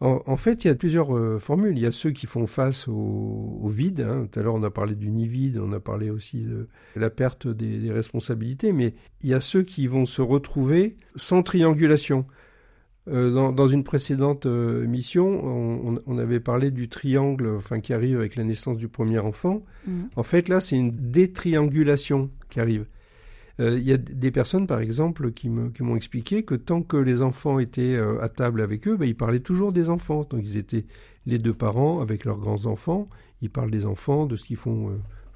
En, 0.00 0.36
fait, 0.36 0.64
il 0.64 0.68
y 0.68 0.70
a 0.70 0.76
plusieurs 0.76 1.16
euh, 1.16 1.40
formules. 1.40 1.76
Il 1.76 1.82
y 1.82 1.86
a 1.86 1.90
ceux 1.90 2.12
qui 2.12 2.26
font 2.26 2.46
face 2.46 2.86
au, 2.86 3.68
vide. 3.68 4.00
Hein. 4.00 4.28
Tout 4.30 4.38
à 4.38 4.42
l'heure, 4.44 4.54
on 4.54 4.62
a 4.62 4.70
parlé 4.70 4.94
du 4.94 5.10
nid 5.10 5.26
vide, 5.26 5.58
on 5.58 5.72
a 5.72 5.80
parlé 5.80 6.08
aussi 6.08 6.42
de 6.42 6.68
la 6.94 7.10
perte 7.10 7.48
des, 7.48 7.90
responsabilités. 7.90 8.72
Mais 8.72 8.94
il 9.22 9.30
y 9.30 9.34
a 9.34 9.40
ceux 9.40 9.62
qui 9.62 9.88
vont 9.88 10.06
se 10.06 10.22
retrouver 10.22 10.96
sans 11.16 11.42
triangulation. 11.42 12.26
Euh, 13.08 13.30
dans, 13.30 13.52
dans, 13.52 13.66
une 13.66 13.84
précédente 13.84 14.46
euh, 14.46 14.86
mission, 14.86 15.26
on, 15.42 15.98
on, 16.06 16.18
avait 16.18 16.40
parlé 16.40 16.70
du 16.70 16.88
triangle 16.88 17.54
enfin, 17.56 17.80
qui 17.80 17.94
arrive 17.94 18.18
avec 18.18 18.36
la 18.36 18.44
naissance 18.44 18.76
du 18.76 18.88
premier 18.88 19.18
enfant. 19.18 19.62
Mmh. 19.86 19.92
En 20.16 20.22
fait, 20.22 20.48
là, 20.48 20.60
c'est 20.60 20.76
une 20.76 20.90
détriangulation 20.90 22.30
qui 22.50 22.60
arrive. 22.60 22.86
Euh, 23.60 23.78
il 23.78 23.84
y 23.84 23.92
a 23.92 23.96
des 23.96 24.30
personnes, 24.30 24.66
par 24.66 24.80
exemple, 24.80 25.32
qui 25.32 25.48
m'ont 25.48 25.96
expliqué 25.96 26.44
que 26.44 26.54
tant 26.54 26.82
que 26.82 26.96
les 26.96 27.22
enfants 27.22 27.58
étaient 27.58 27.96
euh, 27.96 28.22
à 28.22 28.28
table 28.28 28.60
avec 28.60 28.86
eux, 28.86 28.96
ben, 28.96 29.06
ils 29.06 29.16
parlaient 29.16 29.40
toujours 29.40 29.72
des 29.72 29.90
enfants. 29.90 30.24
Tant 30.24 30.38
qu'ils 30.38 30.56
étaient 30.56 30.86
les 31.26 31.38
deux 31.38 31.52
parents 31.52 32.00
avec 32.00 32.24
leurs 32.24 32.38
grands-enfants, 32.38 33.08
ils 33.42 33.50
parlent 33.50 33.70
des 33.70 33.86
enfants, 33.86 34.26
de 34.26 34.36
ce 34.36 34.44
qu'ils 34.44 34.56
font, 34.56 34.90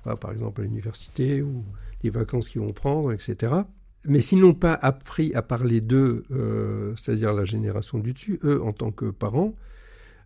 euh, 0.07 0.17
par 0.17 0.33
exemple, 0.33 0.61
à 0.61 0.65
l'université 0.65 1.43
ou 1.43 1.65
des 2.03 2.11
vacances 2.11 2.49
qu'ils 2.49 2.61
vont 2.61 2.73
prendre, 2.73 3.13
etc. 3.13 3.55
Mais 4.07 4.21
s'ils 4.21 4.41
n'ont 4.41 4.55
pas 4.55 4.75
appris 4.75 5.33
à 5.35 5.43
parler 5.43 5.81
d'eux, 5.81 6.25
c'est-à-dire 6.97 7.33
la 7.33 7.45
génération 7.45 7.99
du 7.99 8.13
dessus, 8.13 8.41
eux 8.45 8.63
en 8.63 8.73
tant 8.73 8.91
que 8.91 9.07
parents, 9.07 9.55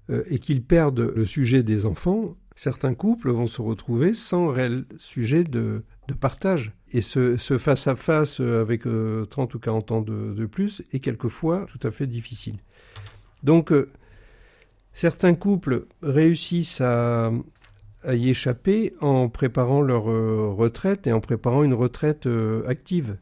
et 0.08 0.38
qu'ils 0.38 0.62
perdent 0.62 1.12
le 1.14 1.24
sujet 1.24 1.62
des 1.62 1.84
enfants, 1.84 2.36
certains 2.54 2.94
couples 2.94 3.30
vont 3.30 3.46
se 3.46 3.60
retrouver 3.60 4.14
sans 4.14 4.48
réel 4.48 4.86
sujet 4.96 5.44
de, 5.44 5.82
de 6.08 6.14
partage. 6.14 6.72
Et 6.92 7.00
ce, 7.00 7.36
face 7.58 7.86
à 7.86 7.94
face 7.94 8.40
avec 8.40 8.82
30 8.82 8.88
euh, 8.88 9.56
ou 9.56 9.58
40 9.58 9.92
ans 9.92 10.00
de, 10.00 10.46
plus 10.46 10.82
est 10.92 11.00
quelquefois 11.00 11.66
tout 11.66 11.86
à 11.86 11.90
fait 11.90 12.06
difficile. 12.06 12.56
Donc, 13.42 13.72
euh, 13.72 13.90
certains 14.92 15.34
couples 15.34 15.86
réussissent 16.02 16.80
à, 16.80 17.30
y 18.08 18.30
échapper 18.30 18.94
en 19.00 19.28
préparant 19.28 19.82
leur 19.82 20.08
euh, 20.10 20.52
retraite 20.52 21.06
et 21.06 21.12
en 21.12 21.20
préparant 21.20 21.64
une 21.64 21.74
retraite 21.74 22.28
active. 22.68 23.16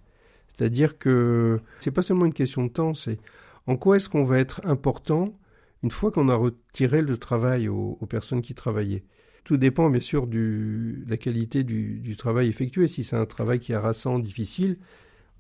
C'est-à-dire 0.56 0.98
que 0.98 1.60
c'est 1.80 1.90
pas 1.90 2.02
seulement 2.02 2.26
une 2.26 2.32
question 2.32 2.64
de 2.64 2.70
temps, 2.70 2.94
c'est 2.94 3.18
en 3.66 3.76
quoi 3.76 3.96
est-ce 3.96 4.08
qu'on 4.08 4.24
va 4.24 4.38
être 4.38 4.60
important 4.64 5.34
une 5.82 5.90
fois 5.90 6.10
qu'on 6.10 6.28
a 6.28 6.34
retiré 6.34 7.02
le 7.02 7.18
travail 7.18 7.68
aux 7.68 8.06
personnes 8.08 8.40
qui 8.40 8.54
travaillaient. 8.54 9.04
Tout 9.44 9.58
dépend 9.58 9.90
bien 9.90 10.00
sûr 10.00 10.26
de 10.26 11.04
la 11.06 11.18
qualité 11.18 11.64
du, 11.64 12.16
travail 12.16 12.48
effectué. 12.48 12.88
Si 12.88 13.04
c'est 13.04 13.16
un 13.16 13.26
travail 13.26 13.60
qui 13.60 13.72
est 13.72 13.74
harassant, 13.74 14.18
difficile, 14.18 14.78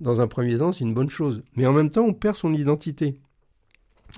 dans 0.00 0.20
un 0.20 0.26
premier 0.26 0.58
temps, 0.58 0.72
c'est 0.72 0.84
une 0.84 0.92
bonne 0.92 1.08
chose. 1.08 1.42
Mais 1.56 1.66
en 1.66 1.72
même 1.72 1.88
temps, 1.88 2.04
on 2.04 2.12
perd 2.12 2.36
son 2.36 2.52
identité. 2.52 3.18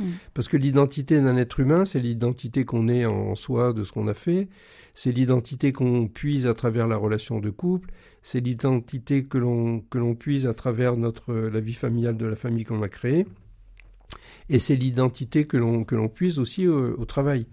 Mm. 0.00 0.04
Parce 0.34 0.48
que 0.48 0.56
l'identité 0.56 1.20
d'un 1.20 1.36
être 1.36 1.60
humain, 1.60 1.84
c'est 1.84 2.00
l'identité 2.00 2.64
qu'on 2.64 2.88
est 2.88 3.06
en 3.06 3.34
soi 3.34 3.72
de 3.72 3.84
ce 3.84 3.92
qu'on 3.92 4.08
a 4.08 4.14
fait, 4.14 4.48
c'est 4.94 5.12
l'identité 5.12 5.72
qu'on 5.72 6.08
puise 6.08 6.46
à 6.46 6.54
travers 6.54 6.88
la 6.88 6.96
relation 6.96 7.40
de 7.40 7.50
couple, 7.50 7.90
c'est 8.22 8.40
l'identité 8.40 9.24
que 9.24 9.38
l'on 9.38 9.80
que 9.80 9.98
l'on 9.98 10.14
puise 10.14 10.46
à 10.46 10.54
travers 10.54 10.96
notre 10.96 11.32
la 11.34 11.60
vie 11.60 11.74
familiale 11.74 12.16
de 12.16 12.26
la 12.26 12.36
famille 12.36 12.64
qu'on 12.64 12.82
a 12.82 12.88
créée, 12.88 13.26
et 14.48 14.58
c'est 14.58 14.76
l'identité 14.76 15.44
que 15.44 15.56
l'on 15.56 15.84
que 15.84 15.94
l'on 15.94 16.08
puise 16.08 16.38
aussi 16.38 16.66
au 16.66 17.04
travail. 17.04 17.46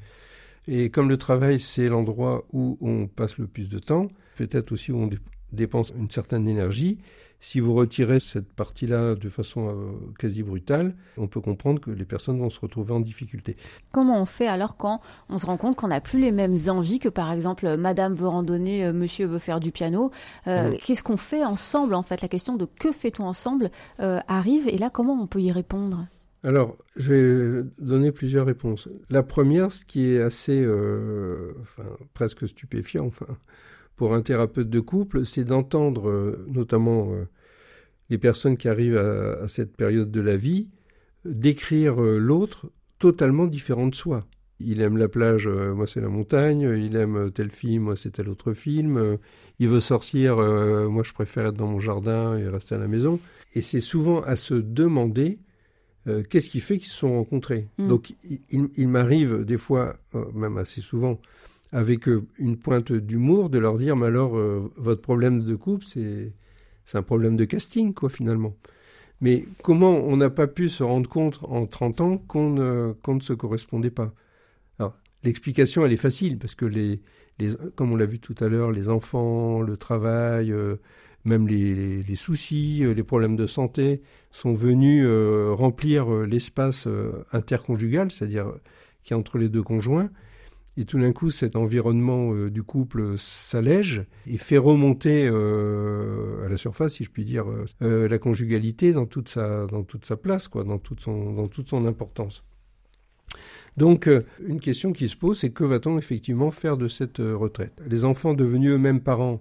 Et 0.68 0.90
comme 0.90 1.10
le 1.10 1.18
travail, 1.18 1.60
c'est 1.60 1.90
l'endroit 1.90 2.46
où 2.54 2.78
on 2.80 3.08
passe 3.08 3.38
le 3.38 3.48
plus 3.48 3.68
de 3.68 3.80
temps, 3.80 4.08
peut-être 4.38 4.72
aussi 4.72 4.92
où 4.92 4.98
on 4.98 5.10
dépense 5.52 5.94
une 5.98 6.10
certaine 6.10 6.48
énergie, 6.48 7.00
si 7.44 7.60
vous 7.60 7.74
retirez 7.74 8.22
cette 8.22 8.54
partie-là 8.54 9.16
de 9.16 9.28
façon 9.28 9.68
euh, 9.68 9.74
quasi 10.18 10.44
brutale, 10.44 10.96
on 11.18 11.28
peut 11.28 11.42
comprendre 11.42 11.82
que 11.82 11.92
les 11.92 12.06
personnes 12.06 12.40
vont 12.40 12.50
se 12.50 12.58
retrouver 12.62 12.94
en 12.94 13.02
difficulté. 13.02 13.58
Comment 13.92 14.22
on 14.22 14.26
fait 14.26 14.48
alors 14.48 14.78
quand 14.78 15.02
on 15.28 15.38
se 15.38 15.46
rend 15.46 15.58
compte 15.58 15.76
qu'on 15.76 15.90
n'a 15.90 16.00
plus 16.00 16.22
les 16.22 16.32
mêmes 16.32 16.56
envies 16.70 17.00
que 17.00 17.10
par 17.10 17.34
exemple 17.34 17.76
Madame 17.76 18.16
veut 18.16 18.30
randonner, 18.30 18.86
euh, 18.86 18.94
Monsieur 18.94 19.26
veut 19.26 19.40
faire 19.40 19.60
du 19.60 19.74
piano 19.74 20.10
euh, 20.48 20.78
Qu'est-ce 20.86 21.04
qu'on 21.04 21.18
fait 21.18 21.44
ensemble 21.44 21.96
en 21.96 22.04
fait? 22.04 22.22
La 22.22 22.30
question 22.30 22.56
de 22.56 22.66
que 22.66 22.94
fait-on 22.94 23.26
ensemble 23.26 23.72
arrive 24.00 24.70
et 24.70 24.78
là 24.78 24.90
comment 24.90 25.22
on 25.22 25.28
peut 25.28 25.42
y 25.42 25.52
répondre? 25.52 26.06
Alors, 26.46 26.78
je 26.98 27.14
vais 27.14 27.64
donner 27.80 28.12
plusieurs 28.12 28.46
réponses. 28.46 28.90
La 29.10 29.24
première, 29.24 29.72
ce 29.72 29.86
qui 29.86 30.12
est 30.12 30.22
assez, 30.22 30.62
euh, 30.62 31.54
enfin, 31.62 31.88
presque 32.14 32.48
stupéfiant, 32.48 33.06
enfin, 33.06 33.28
pour 33.96 34.14
un 34.14 34.22
thérapeute 34.22 34.70
de 34.70 34.80
couple, 34.80 35.26
c'est 35.26 35.44
d'entendre, 35.44 36.10
euh, 36.10 36.46
notamment 36.50 37.12
euh, 37.14 37.28
les 38.10 38.18
personnes 38.18 38.58
qui 38.58 38.68
arrivent 38.68 38.98
à, 38.98 39.48
cette 39.48 39.76
période 39.76 40.12
de 40.12 40.22
la 40.22 40.38
vie, 40.38 40.70
décrire 41.26 41.96
l'autre 42.02 42.72
totalement 43.00 43.48
différent 43.48 43.88
de 43.88 43.96
soi. 43.96 44.26
Il 44.60 44.82
aime 44.82 44.98
la 44.98 45.08
plage, 45.08 45.48
moi 45.48 45.88
c'est 45.88 46.02
la 46.02 46.10
montagne. 46.10 46.62
Il 46.62 46.96
aime 46.96 47.32
tel 47.32 47.50
film, 47.50 47.84
moi 47.84 47.96
c'est 47.96 48.12
tel 48.12 48.30
autre 48.30 48.54
film. 48.54 49.18
il 49.60 49.68
veut 49.68 49.80
sortir, 49.80 50.36
moi 50.38 51.04
je 51.04 51.14
préfère 51.14 51.48
être 51.48 51.56
dans 51.56 51.68
mon 51.68 51.80
jardin 51.80 52.38
et 52.38 52.48
rester 52.48 52.76
à 52.76 52.78
la 52.78 52.88
maison. 52.88 53.20
Et 53.56 53.62
c'est 53.62 53.82
souvent 53.82 54.22
à 54.22 54.36
se 54.36 54.54
demander 54.54 55.40
euh, 56.08 56.24
qu'est-ce 56.30 56.50
qui 56.50 56.60
fait 56.60 56.78
qu'ils 56.78 56.90
se 56.90 56.98
sont 56.98 57.14
rencontrés 57.14 57.68
mm. 57.78 57.88
Donc, 57.88 58.14
il, 58.50 58.88
m'arrive 58.88 59.46
des 59.46 59.58
fois, 59.58 59.96
euh, 60.16 60.26
même 60.34 60.58
assez 60.58 60.82
souvent, 60.82 61.20
avec 61.74 62.08
euh, 62.08 62.26
une 62.38 62.58
pointe 62.58 62.94
d'humour, 62.94 63.50
de 63.50 63.60
leur 63.60 63.78
dire, 63.78 63.98
mais 63.98 64.08
alors, 64.08 64.38
votre 64.78 65.02
problème 65.02 65.44
de 65.44 65.56
couple, 65.56 65.84
c'est, 65.86 66.34
un 66.94 67.02
problème 67.02 67.36
de 67.36 67.44
casting, 67.44 67.94
quoi, 67.94 68.10
finalement. 68.10 68.56
Mais 69.20 69.44
comment 69.62 69.92
on 69.92 70.16
n'a 70.18 70.30
pas 70.30 70.48
pu 70.48 70.70
se 70.70 70.84
rendre 70.84 71.10
compte 71.10 71.40
en 71.44 71.66
30 71.66 72.02
ans 72.02 72.18
qu'on 72.18 72.52
ne, 72.52 73.20
se 73.20 73.34
correspondait 73.34 73.92
pas? 73.92 74.14
Alors, 74.80 74.98
l'explication, 75.24 75.86
elle 75.86 75.94
est 75.94 75.98
facile, 75.98 76.38
parce 76.38 76.56
que 76.56 76.66
les, 76.66 77.02
comme 77.76 77.92
on 77.92 77.96
l'a 77.96 78.06
vu 78.06 78.20
tout 78.20 78.36
à 78.40 78.48
l'heure, 78.48 78.72
les 78.72 78.90
enfants, 78.90 79.62
le 79.62 79.76
travail, 79.76 80.54
même 81.26 81.48
les, 81.48 82.16
soucis, 82.16 82.84
euh, 82.84 82.94
les 82.94 83.04
problèmes 83.04 83.36
de 83.36 83.48
santé 83.48 84.02
sont 84.32 84.54
venus 84.54 85.04
euh, 85.06 85.54
remplir 85.54 86.14
euh, 86.14 86.26
l'espace 86.26 86.88
interconjugal, 87.32 88.12
c'est-à-dire 88.12 88.54
qui 89.04 89.14
est 89.14 89.16
entre 89.16 89.38
les 89.38 89.50
deux 89.50 89.64
conjoints. 89.64 90.10
Et 90.76 90.86
tout 90.86 91.00
d'un 91.00 91.12
coup, 91.12 91.30
cet 91.30 91.56
environnement 91.56 92.34
du 92.48 92.64
couple 92.64 93.18
s'allège 93.18 94.06
et 94.26 94.40
fait 94.40 94.58
remonter 94.58 95.28
à 95.28 96.50
la 96.50 96.58
surface, 96.58 96.96
si 96.96 97.04
je 97.04 97.12
puis 97.12 97.26
dire, 97.26 97.46
la 97.80 98.18
conjugalité 98.18 98.92
dans 98.92 99.06
toute 99.06 99.30
sa 99.30 99.68
dans 99.68 99.84
toute 99.84 100.06
sa 100.06 100.18
place, 100.18 100.48
quoi, 100.48 100.64
dans 100.64 100.80
toute 100.80 101.00
son 101.00 101.32
dans 101.34 101.48
toute 101.48 101.70
son 101.70 101.86
importance. 101.86 102.44
Donc, 103.78 104.10
une 104.48 104.60
question 104.60 104.94
qui 104.94 105.08
se 105.10 105.16
pose, 105.16 105.40
c'est 105.40 105.52
que 105.52 105.64
va-t-on 105.64 105.98
effectivement 105.98 106.52
faire 106.52 106.78
de 106.78 106.88
cette 106.88 107.20
retraite? 107.20 107.82
Les 107.88 108.04
enfants 108.04 108.34
devenus 108.34 108.72
eux-mêmes 108.72 109.02
parents 109.02 109.40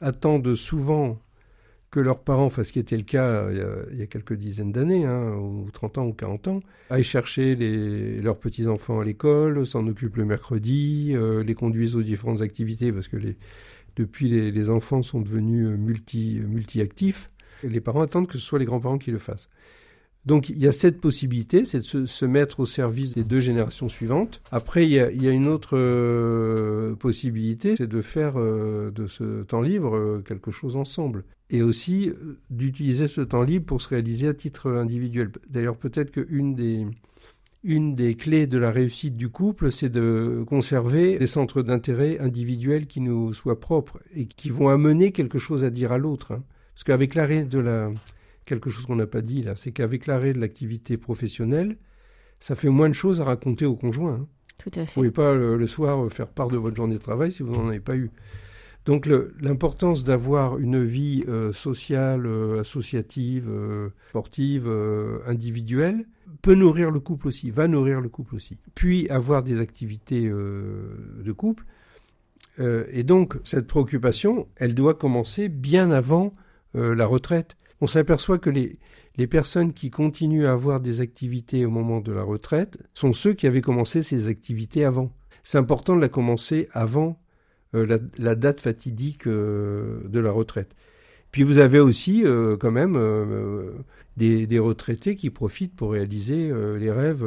attendent 0.00 0.54
souvent 0.54 1.18
que 1.92 2.00
leurs 2.00 2.20
parents, 2.20 2.46
enfin 2.46 2.64
ce 2.64 2.72
qui 2.72 2.78
était 2.78 2.96
le 2.96 3.02
cas 3.04 3.50
il 3.50 3.98
y 3.98 4.02
a, 4.02 4.06
quelques 4.06 4.32
dizaines 4.32 4.72
d'années, 4.72 5.04
hein, 5.04 5.36
ou 5.36 5.70
30 5.72 5.98
ans 5.98 6.06
ou 6.06 6.14
40 6.14 6.48
ans, 6.48 6.60
aillent 6.90 7.04
chercher 7.04 7.54
leurs 8.20 8.38
petits-enfants 8.38 8.98
à 8.98 9.04
l'école, 9.04 9.64
s'en 9.66 9.86
occupent 9.86 10.16
le 10.16 10.24
mercredi, 10.24 11.12
euh, 11.12 11.44
les 11.44 11.54
conduisent 11.54 11.94
aux 11.94 12.02
différentes 12.02 12.40
activités, 12.40 12.92
parce 12.92 13.08
que 13.08 13.18
depuis 13.94 14.28
les, 14.28 14.70
enfants 14.70 15.02
sont 15.02 15.20
devenus 15.20 15.68
multi, 15.78 16.40
multi-actifs, 16.48 17.30
les 17.62 17.80
parents 17.82 18.00
attendent 18.00 18.26
que 18.26 18.38
ce 18.38 18.44
soit 18.44 18.58
les 18.58 18.64
grands-parents 18.64 18.98
qui 18.98 19.10
le 19.10 19.18
fassent. 19.18 19.50
Donc 20.24 20.48
il 20.48 20.58
y 20.58 20.68
a 20.68 20.72
cette 20.72 21.00
possibilité, 21.00 21.64
c'est 21.64 21.78
de 21.78 22.06
se, 22.06 22.24
mettre 22.24 22.60
au 22.60 22.66
service 22.66 23.14
des 23.14 23.24
deux 23.24 23.40
générations 23.40 23.88
suivantes. 23.88 24.40
Après, 24.52 24.86
il 24.86 24.92
y 24.92 25.00
a, 25.00 25.30
une 25.30 25.48
autre 25.48 25.76
euh, 25.76 26.94
possibilité, 26.94 27.74
c'est 27.76 27.88
de 27.88 28.00
faire 28.00 28.38
euh, 28.38 28.92
de 28.92 29.08
ce 29.08 29.42
temps 29.42 29.60
libre 29.60 29.96
euh, 29.96 30.22
quelque 30.24 30.52
chose 30.52 30.76
ensemble. 30.76 31.24
Et 31.52 31.62
aussi 31.62 32.10
d'utiliser 32.50 33.08
ce 33.08 33.20
temps 33.20 33.42
libre 33.42 33.66
pour 33.66 33.80
se 33.80 33.90
réaliser 33.90 34.26
à 34.28 34.34
titre 34.34 34.70
individuel. 34.70 35.30
D'ailleurs, 35.48 35.76
peut-être 35.76 36.10
qu'une 36.10 36.54
des, 36.54 36.86
une 37.62 37.94
des 37.94 38.14
clés 38.14 38.46
de 38.46 38.58
la 38.58 38.70
réussite 38.70 39.16
du 39.16 39.28
couple, 39.28 39.70
c'est 39.70 39.88
de 39.88 40.44
conserver 40.46 41.18
des 41.18 41.26
centres 41.26 41.62
d'intérêt 41.62 42.18
individuels 42.18 42.86
qui 42.86 43.00
nous 43.00 43.32
soient 43.32 43.60
propres 43.60 44.00
et 44.14 44.26
qui 44.26 44.50
vont 44.50 44.68
amener 44.68 45.12
quelque 45.12 45.38
chose 45.38 45.62
à 45.62 45.70
dire 45.70 45.92
à 45.92 45.98
l'autre. 45.98 46.32
Hein. 46.32 46.42
Parce 46.74 46.84
qu'avec 46.84 47.14
l'arrêt 47.14 47.44
de 47.44 47.58
la 47.58 47.90
quelque 48.44 48.70
chose 48.70 48.86
qu'on 48.86 48.96
n'a 48.96 49.06
pas 49.06 49.22
dit 49.22 49.42
là, 49.42 49.54
c'est 49.54 49.70
qu'avec 49.70 50.06
l'arrêt 50.06 50.32
de 50.32 50.40
l'activité 50.40 50.96
professionnelle, 50.96 51.76
ça 52.40 52.56
fait 52.56 52.68
moins 52.68 52.88
de 52.88 52.94
choses 52.94 53.20
à 53.20 53.24
raconter 53.24 53.66
au 53.66 53.76
conjoint. 53.76 54.14
Hein. 54.14 54.26
Tout 54.58 54.70
à 54.74 54.84
fait. 54.84 54.92
Vous 54.96 55.04
ne 55.04 55.10
pouvez 55.10 55.10
pas 55.10 55.34
le, 55.34 55.66
soir 55.66 56.10
faire 56.12 56.28
part 56.28 56.48
de 56.48 56.56
votre 56.56 56.76
journée 56.76 56.96
de 56.96 57.00
travail 57.00 57.30
si 57.30 57.42
vous 57.42 57.52
n'en 57.52 57.68
avez 57.68 57.80
pas 57.80 57.96
eu. 57.96 58.10
Donc 58.84 59.08
l'importance 59.40 60.02
d'avoir 60.02 60.58
une 60.58 60.84
vie 60.84 61.22
euh, 61.28 61.52
sociale, 61.52 62.26
euh, 62.26 62.60
associative, 62.60 63.48
euh, 63.48 63.90
sportive, 64.08 64.68
individuelle, 65.26 66.04
peut 66.42 66.54
nourrir 66.54 66.90
le 66.90 66.98
couple 66.98 67.28
aussi, 67.28 67.50
va 67.50 67.68
nourrir 67.68 68.00
le 68.00 68.08
couple 68.08 68.34
aussi. 68.34 68.56
Puis 68.74 69.08
avoir 69.08 69.44
des 69.44 69.60
activités 69.60 70.28
de 70.28 71.32
couple, 71.32 71.64
et 72.58 73.02
donc, 73.02 73.38
cette 73.44 73.66
préoccupation, 73.66 74.46
elle 74.56 74.74
doit 74.74 74.94
commencer 74.94 75.48
bien 75.48 75.90
avant 75.90 76.34
la 76.74 77.06
retraite. 77.06 77.56
On 77.80 77.86
s'aperçoit 77.86 78.38
que 78.38 78.50
les, 78.50 78.78
les 79.16 79.26
personnes 79.26 79.72
qui 79.72 79.90
continuent 79.90 80.46
à 80.46 80.52
avoir 80.52 80.80
des 80.80 81.00
activités 81.00 81.64
au 81.64 81.70
moment 81.70 82.00
de 82.00 82.12
la 82.12 82.22
retraite 82.22 82.78
sont 82.94 83.12
ceux 83.12 83.34
qui 83.34 83.46
avaient 83.46 83.62
commencé 83.62 84.02
ces 84.02 84.28
activités 84.28 84.84
avant. 84.84 85.12
C'est 85.42 85.58
important 85.58 85.96
de 85.96 86.00
la 86.00 86.08
commencer 86.08 86.68
avant 86.72 87.21
euh, 87.74 87.98
la, 88.18 88.34
date 88.34 88.60
fatidique 88.60 89.26
de 89.26 90.00
la 90.20 90.30
retraite. 90.30 90.74
Puis 91.30 91.42
vous 91.42 91.58
avez 91.58 91.80
aussi 91.80 92.24
quand 92.60 92.70
même 92.70 92.98
des, 94.16 94.58
retraités 94.58 95.16
qui 95.16 95.30
profitent 95.30 95.74
pour 95.74 95.92
réaliser 95.92 96.52
les 96.78 96.90
rêves 96.90 97.26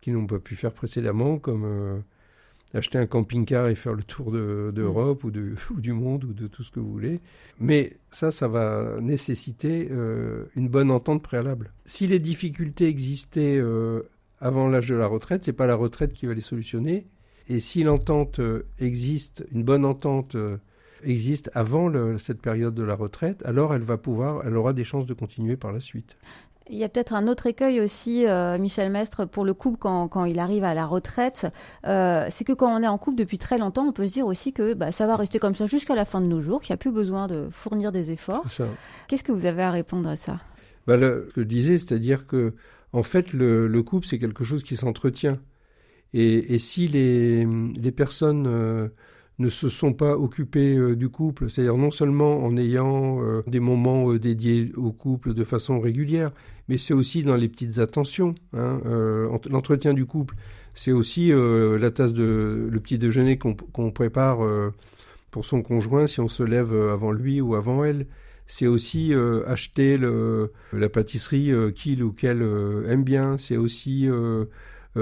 qu'ils 0.00 0.14
n'ont 0.14 0.26
pas 0.26 0.38
pu 0.38 0.56
faire 0.56 0.72
précédemment, 0.72 1.38
comme 1.38 2.02
acheter 2.74 2.98
un 2.98 3.06
camping-car 3.06 3.68
et 3.68 3.74
faire 3.74 3.94
le 3.94 4.02
tour 4.02 4.32
d'Europe 4.32 5.30
de, 5.30 5.54
ou, 5.70 5.74
ou, 5.74 5.80
du 5.80 5.92
monde 5.92 6.24
ou 6.24 6.32
de 6.32 6.46
tout 6.46 6.62
ce 6.62 6.70
que 6.70 6.80
vous 6.80 6.90
voulez. 6.90 7.20
Mais 7.58 7.92
ça, 8.10 8.30
ça 8.30 8.48
va 8.48 8.98
nécessiter 9.00 9.88
euh, 9.90 10.44
une 10.56 10.68
bonne 10.68 10.90
entente 10.90 11.22
préalable. 11.22 11.72
Si 11.84 12.06
les 12.06 12.18
difficultés 12.18 12.86
existaient 12.86 13.58
euh, 13.58 14.02
avant 14.40 14.68
l'âge 14.68 14.88
de 14.88 14.96
la 14.96 15.06
retraite, 15.06 15.44
c'est 15.44 15.52
pas 15.52 15.66
la 15.66 15.74
retraite 15.74 16.12
qui 16.12 16.26
va 16.26 16.34
les 16.34 16.40
solutionner. 16.40 17.06
Et 17.48 17.60
si 17.60 17.82
l'entente 17.82 18.40
euh, 18.40 18.66
existe, 18.78 19.46
une 19.52 19.62
bonne 19.62 19.84
entente 19.84 20.36
existe 21.02 21.50
avant 21.54 21.88
le, 21.88 22.18
cette 22.18 22.40
période 22.40 22.74
de 22.74 22.82
la 22.82 22.94
retraite, 22.94 23.44
alors 23.44 23.74
elle 23.74 23.82
va 23.82 23.96
pouvoir, 23.96 24.42
elle 24.44 24.56
aura 24.56 24.72
des 24.72 24.84
chances 24.84 25.06
de 25.06 25.14
continuer 25.14 25.56
par 25.56 25.72
la 25.72 25.80
suite. 25.80 26.16
Il 26.68 26.76
y 26.76 26.82
a 26.82 26.88
peut-être 26.88 27.14
un 27.14 27.28
autre 27.28 27.46
écueil 27.46 27.80
aussi, 27.80 28.26
euh, 28.26 28.58
Michel 28.58 28.90
Mestre, 28.90 29.24
pour 29.24 29.44
le 29.44 29.54
couple 29.54 29.78
quand, 29.78 30.08
quand, 30.08 30.24
il 30.24 30.40
arrive 30.40 30.64
à 30.64 30.74
la 30.74 30.84
retraite. 30.84 31.46
Euh, 31.86 32.26
c'est 32.30 32.42
que 32.42 32.52
quand 32.52 32.74
on 32.74 32.82
est 32.82 32.88
en 32.88 32.98
couple 32.98 33.16
depuis 33.16 33.38
très 33.38 33.56
longtemps, 33.56 33.86
on 33.86 33.92
peut 33.92 34.06
se 34.08 34.12
dire 34.12 34.26
aussi 34.26 34.52
que 34.52 34.74
bah, 34.74 34.90
ça 34.90 35.06
va 35.06 35.14
rester 35.14 35.38
comme 35.38 35.54
ça 35.54 35.66
jusqu'à 35.66 35.94
la 35.94 36.04
fin 36.04 36.20
de 36.20 36.26
nos 36.26 36.40
jours, 36.40 36.60
qu'il 36.60 36.72
n'y 36.72 36.74
a 36.74 36.78
plus 36.78 36.90
besoin 36.90 37.28
de 37.28 37.48
fournir 37.52 37.92
des 37.92 38.10
efforts. 38.10 38.44
Qu'est-ce 39.06 39.22
que 39.22 39.30
vous 39.30 39.46
avez 39.46 39.62
à 39.62 39.70
répondre 39.70 40.08
à 40.08 40.16
ça? 40.16 40.40
Bah, 40.88 40.96
le, 40.96 41.28
Je 41.36 41.42
disais, 41.42 41.78
c'est-à-dire 41.78 42.26
que 42.26 42.54
en 42.92 43.04
fait, 43.04 43.32
le, 43.32 43.68
le 43.68 43.82
couple, 43.84 44.06
c'est 44.06 44.18
quelque 44.18 44.42
chose 44.42 44.64
qui 44.64 44.76
s'entretient. 44.76 45.38
Et, 46.14 46.58
si 46.58 46.88
les, 46.88 47.92
personnes 47.92 48.46
euh, 48.46 48.88
ne 49.38 49.48
se 49.48 49.68
sont 49.68 49.92
pas 49.92 50.16
occupés 50.16 50.76
euh, 50.76 50.96
du 50.96 51.08
couple, 51.08 51.50
c'est-à-dire 51.50 51.76
non 51.76 51.90
seulement 51.90 52.42
en 52.44 52.56
ayant 52.56 53.22
euh, 53.22 53.42
des 53.46 53.60
moments 53.60 54.14
dédiés 54.14 54.72
au 54.76 54.92
couple 54.92 55.34
de 55.34 55.44
façon 55.44 55.80
régulière, 55.80 56.30
mais 56.68 56.78
c'est 56.78 56.94
aussi 56.94 57.22
dans 57.22 57.36
les 57.36 57.48
petites 57.48 57.78
attentions. 57.78 58.34
Hein, 58.54 58.80
L'entretien 59.50 59.94
du 59.94 60.06
couple, 60.06 60.36
c'est 60.74 60.92
aussi 60.92 61.30
la 61.32 61.90
tasse 61.90 62.12
de 62.12 62.68
le 62.70 62.80
petit 62.80 62.98
déjeuner 62.98 63.38
qu'on 63.38 63.90
prépare 63.92 64.38
pour 65.30 65.44
son 65.44 65.62
conjoint 65.62 66.08
si 66.08 66.20
on 66.20 66.28
se 66.28 66.42
lève 66.42 66.74
avant 66.74 67.12
lui 67.12 67.40
ou 67.40 67.54
avant 67.54 67.84
elle. 67.84 68.06
C'est 68.48 68.66
aussi 68.66 69.14
acheter 69.46 69.96
la 70.72 70.88
pâtisserie 70.88 71.52
qu'il 71.76 72.02
ou 72.02 72.10
qu'elle 72.10 72.42
aime 72.88 73.04
bien. 73.04 73.38
C'est 73.38 73.56
aussi 73.56 74.08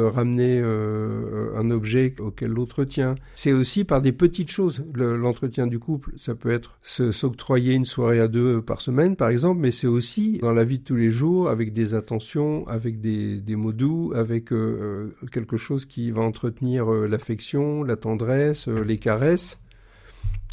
ramener 0.01 0.61
euh, 0.61 1.57
un 1.57 1.71
objet 1.71 2.15
auquel 2.19 2.51
l'autre 2.51 2.85
tient. 2.85 3.15
C'est 3.35 3.53
aussi 3.53 3.85
par 3.85 4.03
des 4.03 4.13
petites 4.13 4.51
choses 4.51 4.85
l'entretien 4.95 5.67
du 5.67 5.79
couple. 5.79 6.13
Ça 6.17 6.35
peut 6.35 6.51
être 6.51 6.79
s'octroyer 6.83 7.75
une 7.75 7.85
soirée 7.85 8.21
à 8.21 8.29
deux 8.29 8.61
par 8.61 8.81
semaine, 8.81 9.17
par 9.17 9.29
exemple, 9.29 9.61
mais 9.61 9.71
c'est 9.71 9.87
aussi 9.87 10.39
dans 10.39 10.53
la 10.53 10.65
vie 10.65 10.79
de 10.79 10.85
tous 10.85 10.97
les 10.97 11.11
jours, 11.11 11.49
avec 11.49 11.73
des 11.73 11.95
attentions, 11.95 12.67
avec 12.67 13.01
des, 13.01 13.43
mots 13.57 13.73
doux, 13.73 14.13
avec 14.15 14.53
euh, 14.53 15.15
quelque 15.33 15.57
chose 15.57 15.87
qui 15.87 16.11
va 16.11 16.23
entretenir 16.23 16.87
l'affection, 16.91 17.83
la 17.83 17.97
tendresse, 17.97 18.69
les 18.69 18.99
caresses. 18.99 19.61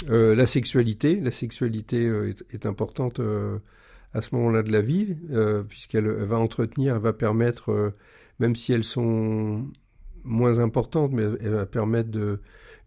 la 0.08 0.46
sexualité, 0.46 1.20
la 1.20 1.32
sexualité 1.32 2.12
est, 2.52 2.66
importante 2.66 3.20
à 4.14 4.22
ce 4.22 4.36
moment-là 4.36 4.62
de 4.64 4.72
la 4.72 4.82
vie, 4.82 5.16
puisqu'elle 5.68 6.08
va 6.08 6.38
entretenir, 6.38 6.96
elle 6.96 7.02
va 7.02 7.14
permettre 7.14 7.94
même 8.42 8.56
si 8.56 8.74
elles 8.74 8.84
sont 8.84 9.68
moins 10.24 10.60
importantes, 10.60 11.12
mais 11.14 11.24
de, 11.24 12.40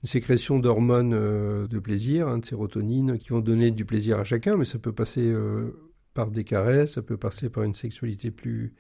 une 0.03 0.09
sécrétion 0.09 0.59
d'hormones 0.59 1.15
euh, 1.15 1.67
de 1.69 1.79
plaisir, 1.79 2.29
hein, 2.29 2.39
de 2.39 2.45
sérotonine, 2.45 3.19
qui 3.19 3.31
vont 3.31 3.41
donner 3.41 3.71
du 3.71 3.85
plaisir 3.85 4.19
à 4.19 4.25
chacun, 4.25 4.57
mais 4.57 4.65
ça 4.65 4.79
peut 4.79 4.93
passer 4.93 5.23
euh, 5.23 5.71
par 6.13 6.31
des 6.33 6.45
caresses, 6.45 6.95
ça 6.95 7.03
peut 7.03 7.17
passer 7.17 7.49
par 7.49 7.63
une 7.63 7.75
sexualité 7.75 8.31
plus, 8.31 8.75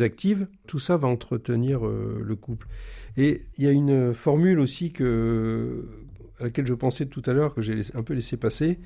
active. 0.00 0.46
Tout 0.68 0.78
ça 0.78 0.96
va 0.96 1.08
entretenir 1.08 1.84
euh, 1.84 2.22
le 2.24 2.36
couple. 2.36 2.68
Et 3.16 3.40
il 3.58 3.64
y 3.64 3.66
a 3.66 3.72
une 3.72 4.14
formule 4.14 4.60
aussi 4.60 4.92
à 6.38 6.44
laquelle 6.44 6.66
je 6.66 6.74
pensais 6.74 7.06
tout 7.06 7.22
à 7.26 7.32
l'heure, 7.32 7.56
que 7.56 7.60
j'ai 7.60 7.80
un 7.94 8.04
peu 8.04 8.14
laissé 8.14 8.36
passer, 8.36 8.78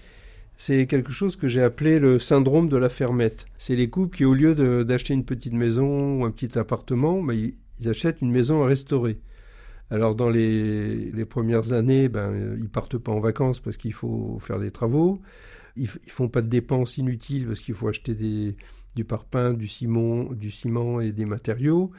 c'est 0.56 0.86
quelque 0.86 1.12
chose 1.12 1.36
que 1.36 1.48
j'ai 1.48 1.62
appelé 1.62 1.98
le 1.98 2.18
syndrome 2.18 2.68
de 2.68 2.76
la 2.76 2.88
fermette. 2.88 3.46
C'est 3.58 3.76
les 3.76 3.90
couples 3.90 4.16
qui, 4.16 4.24
au 4.24 4.34
lieu 4.34 4.54
d'acheter 4.84 5.14
une 5.14 5.24
petite 5.24 5.52
maison 5.52 6.20
ou 6.20 6.24
un 6.24 6.30
petit 6.30 6.58
appartement, 6.58 7.22
ben, 7.22 7.34
ils, 7.34 7.88
achètent 7.88 8.20
une 8.22 8.30
maison 8.30 8.62
à 8.62 8.66
restaurer. 8.66 9.18
Alors 9.90 10.14
dans 10.14 10.30
les, 10.30 11.12
premières 11.28 11.72
années, 11.72 12.08
ben, 12.08 12.56
ils 12.58 12.68
partent 12.68 12.98
pas 12.98 13.12
en 13.12 13.20
vacances 13.20 13.60
parce 13.60 13.76
qu'il 13.76 13.92
faut 13.92 14.38
faire 14.40 14.58
des 14.58 14.70
travaux. 14.70 15.20
Ils, 15.76 15.88
font 15.88 16.28
pas 16.28 16.40
de 16.40 16.48
dépenses 16.48 16.98
inutiles 16.98 17.46
parce 17.46 17.60
qu'il 17.60 17.74
faut 17.74 17.88
acheter 17.88 18.14
du 18.14 19.04
parpaing, 19.04 19.54
du 19.54 19.66
ciment, 19.66 20.32
du 20.32 20.50
ciment 20.50 21.00
et 21.00 21.12
des 21.12 21.24
matériaux. 21.24 21.90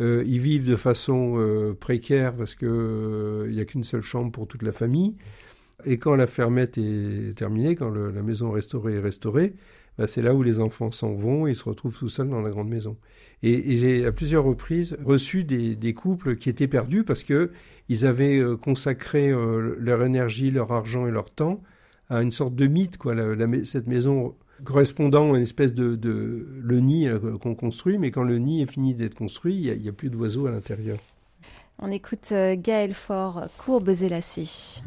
Euh, 0.00 0.24
ils 0.26 0.40
vivent 0.40 0.68
de 0.68 0.76
façon 0.76 1.34
euh, 1.36 1.74
précaire 1.74 2.34
parce 2.34 2.54
que 2.54 2.66
euh, 2.66 3.50
il 3.50 3.54
y 3.54 3.60
a 3.60 3.64
qu'une 3.66 3.84
seule 3.84 4.02
chambre 4.02 4.32
pour 4.32 4.48
toute 4.48 4.62
la 4.62 4.72
famille. 4.72 5.16
Et 5.84 5.98
quand 5.98 6.14
la 6.14 6.26
fermette 6.26 6.78
est 6.78 7.36
terminée, 7.36 7.76
quand 7.76 7.90
la 7.90 8.22
maison 8.22 8.50
restaurée 8.50 8.94
est 8.94 9.00
restaurée, 9.00 9.54
bah, 10.00 10.06
c'est 10.06 10.22
là 10.22 10.34
où 10.34 10.42
les 10.42 10.60
enfants 10.60 10.90
s'en 10.90 11.12
vont 11.12 11.46
et 11.46 11.50
ils 11.50 11.56
se 11.56 11.64
retrouvent 11.64 11.96
tout 11.96 12.08
seuls 12.08 12.30
dans 12.30 12.40
la 12.40 12.48
grande 12.48 12.70
maison. 12.70 12.96
Et, 13.42 13.76
j'ai 13.76 14.06
à 14.06 14.12
plusieurs 14.12 14.44
reprises 14.44 14.96
reçu 15.04 15.44
des, 15.44 15.94
couples 15.94 16.36
qui 16.36 16.48
étaient 16.48 16.68
perdus 16.68 17.04
parce 17.04 17.22
que 17.22 17.50
ils 17.88 18.06
avaient 18.06 18.38
euh, 18.38 18.56
consacré 18.56 19.30
euh, 19.30 19.76
leur 19.78 20.02
énergie, 20.02 20.50
leur 20.50 20.72
argent 20.72 21.06
et 21.06 21.10
leur 21.10 21.30
temps 21.30 21.60
à 22.08 22.22
une 22.22 22.32
sorte 22.32 22.54
de 22.54 22.66
mythe, 22.66 22.96
quoi. 22.96 23.14
cette 23.64 23.86
maison 23.86 24.34
correspondant 24.64 25.32
à 25.32 25.36
une 25.36 25.42
espèce 25.42 25.74
de, 25.74 25.98
le 26.60 26.80
nid 26.80 27.06
euh, 27.06 27.38
qu'on 27.38 27.54
construit, 27.54 27.98
mais 27.98 28.10
quand 28.10 28.24
le 28.24 28.38
nid 28.38 28.62
est 28.62 28.70
fini 28.70 28.94
d'être 28.94 29.14
construit, 29.14 29.54
il 29.54 29.80
n'y 29.82 29.88
a, 29.88 29.92
plus 29.92 30.10
d'oiseaux 30.10 30.46
à 30.46 30.50
l'intérieur. 30.50 30.98
On 31.78 31.90
écoute 31.90 32.32
Gaël 32.32 32.94
Faure, 32.94 33.48
Courbes 33.58 33.90
et 34.02 34.08
lacets. 34.08 34.82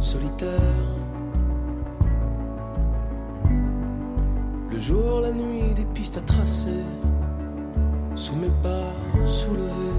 Solitaire. 0.00 0.76
Le 4.70 4.78
jour, 4.80 5.20
la 5.20 5.32
nuit, 5.32 5.74
des 5.74 5.84
pistes 5.86 6.18
à 6.18 6.20
tracer. 6.20 6.84
Sous 8.14 8.36
mes 8.36 8.52
pas 8.62 8.92
soulever 9.26 9.96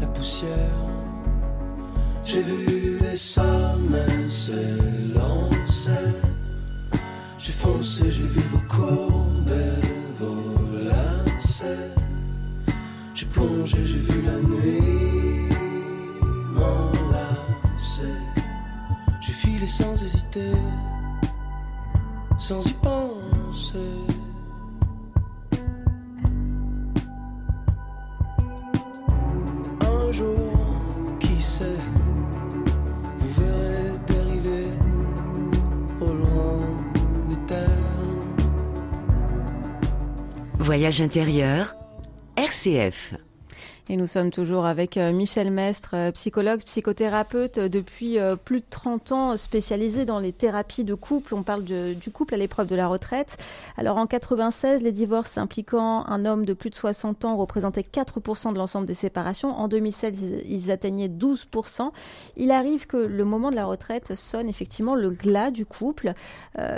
la 0.00 0.06
poussière. 0.08 0.80
J'ai 2.24 2.42
vu 2.42 2.98
les 3.00 3.16
sommets 3.16 4.28
s'élancer. 4.28 5.90
J'ai 7.38 7.52
foncé, 7.52 8.10
j'ai 8.10 8.26
vu 8.26 8.40
vos 8.40 8.62
courbes 8.68 9.52
vos. 10.18 10.56
J'ai 13.14 13.26
plongé, 13.26 13.78
j'ai 13.86 13.98
vu 13.98 14.20
la 14.22 14.36
nuit 14.46 14.95
sans 19.66 20.02
hésiter, 20.02 20.52
sans 22.38 22.64
y 22.66 22.72
penser. 22.74 23.78
Un 29.80 30.12
jour, 30.12 30.52
qui 31.18 31.42
sait, 31.42 31.64
vous 33.18 33.42
verrez 33.42 33.98
dériver 34.06 34.66
au 36.00 36.12
loin 36.12 36.58
des 37.28 37.46
terres. 37.46 37.68
Voyage 40.58 41.00
intérieur, 41.00 41.74
RCF. 42.36 43.14
Et 43.88 43.96
nous 43.96 44.08
sommes 44.08 44.32
toujours 44.32 44.66
avec 44.66 44.96
euh, 44.96 45.12
Michel 45.12 45.52
Mestre, 45.52 45.90
euh, 45.94 46.10
psychologue, 46.10 46.60
psychothérapeute 46.64 47.58
euh, 47.58 47.68
depuis 47.68 48.18
plus 48.44 48.58
de 48.58 48.66
30 48.68 49.12
ans, 49.12 49.36
spécialisé 49.36 50.04
dans 50.04 50.18
les 50.18 50.32
thérapies 50.32 50.82
de 50.82 50.94
couple. 50.94 51.34
On 51.34 51.44
parle 51.44 51.62
du 51.62 52.10
couple 52.10 52.34
à 52.34 52.36
l'épreuve 52.36 52.66
de 52.66 52.74
la 52.74 52.88
retraite. 52.88 53.36
Alors 53.76 53.96
en 53.98 54.08
96, 54.08 54.82
les 54.82 54.90
divorces 54.90 55.38
impliquant 55.38 56.04
un 56.06 56.24
homme 56.24 56.44
de 56.44 56.52
plus 56.52 56.70
de 56.70 56.74
60 56.74 57.24
ans 57.24 57.36
représentaient 57.36 57.82
4% 57.82 58.52
de 58.52 58.58
l'ensemble 58.58 58.86
des 58.86 58.94
séparations. 58.94 59.50
En 59.50 59.68
2016, 59.68 60.42
ils 60.48 60.70
atteignaient 60.72 61.08
12%. 61.08 61.90
Il 62.36 62.50
arrive 62.50 62.88
que 62.88 62.96
le 62.96 63.24
moment 63.24 63.50
de 63.50 63.56
la 63.56 63.66
retraite 63.66 64.16
sonne 64.16 64.48
effectivement 64.48 64.96
le 64.96 65.10
glas 65.10 65.50
du 65.50 65.64
couple. 65.64 66.14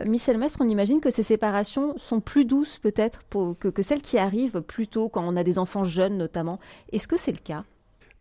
Michel 0.05 0.39
Mestre, 0.39 0.59
on 0.61 0.69
imagine 0.69 1.01
que 1.01 1.11
ces 1.11 1.23
séparations 1.23 1.97
sont 1.97 2.21
plus 2.21 2.45
douces 2.45 2.79
peut-être 2.79 3.23
que, 3.61 3.69
que 3.69 3.83
celles 3.83 4.03
qui 4.03 4.19
arrivent 4.19 4.61
plus 4.61 4.89
tôt 4.89 5.09
quand 5.09 5.23
on 5.25 5.37
a 5.37 5.45
des 5.45 5.59
enfants 5.59 5.85
jeunes 5.85 6.19
notamment. 6.19 6.59
Est-ce 6.99 7.07
que 7.07 7.17
c'est 7.17 7.31
le 7.31 7.39
cas? 7.39 7.65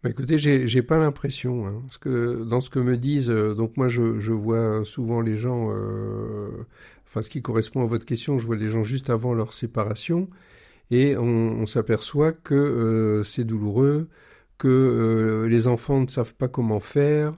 Bah 0.04 0.12
écoutez, 0.12 0.38
j'ai 0.38 0.84
pas 0.84 1.00
l'impression, 1.00 1.66
hein, 1.66 1.82
que 2.00 2.44
dans 2.44 2.62
ce 2.62 2.70
que 2.70 2.78
me 2.78 2.96
disent, 2.96 3.32
euh, 3.32 3.56
donc 3.56 3.76
moi 3.76 3.90
je, 3.90 4.32
vois 4.32 4.86
souvent 4.86 5.20
les 5.20 5.36
gens, 5.36 5.70
euh, 5.72 6.52
enfin 7.08 7.24
ce 7.24 7.32
qui 7.32 7.42
correspond 7.42 7.82
à 7.82 7.88
votre 7.88 8.06
question, 8.06 8.38
je 8.38 8.46
vois 8.46 8.56
les 8.56 8.70
gens 8.70 8.84
juste 8.84 9.10
avant 9.10 9.34
leur 9.34 9.54
séparation, 9.54 10.30
et 10.92 11.18
on, 11.18 11.66
s'aperçoit 11.66 12.34
que 12.34 12.54
euh, 12.54 13.24
c'est 13.24 13.46
douloureux, 13.46 14.10
que 14.60 15.48
les 15.50 15.66
enfants 15.68 16.00
ne 16.00 16.08
savent 16.08 16.36
pas 16.36 16.48
comment 16.48 16.80
faire, 16.80 17.32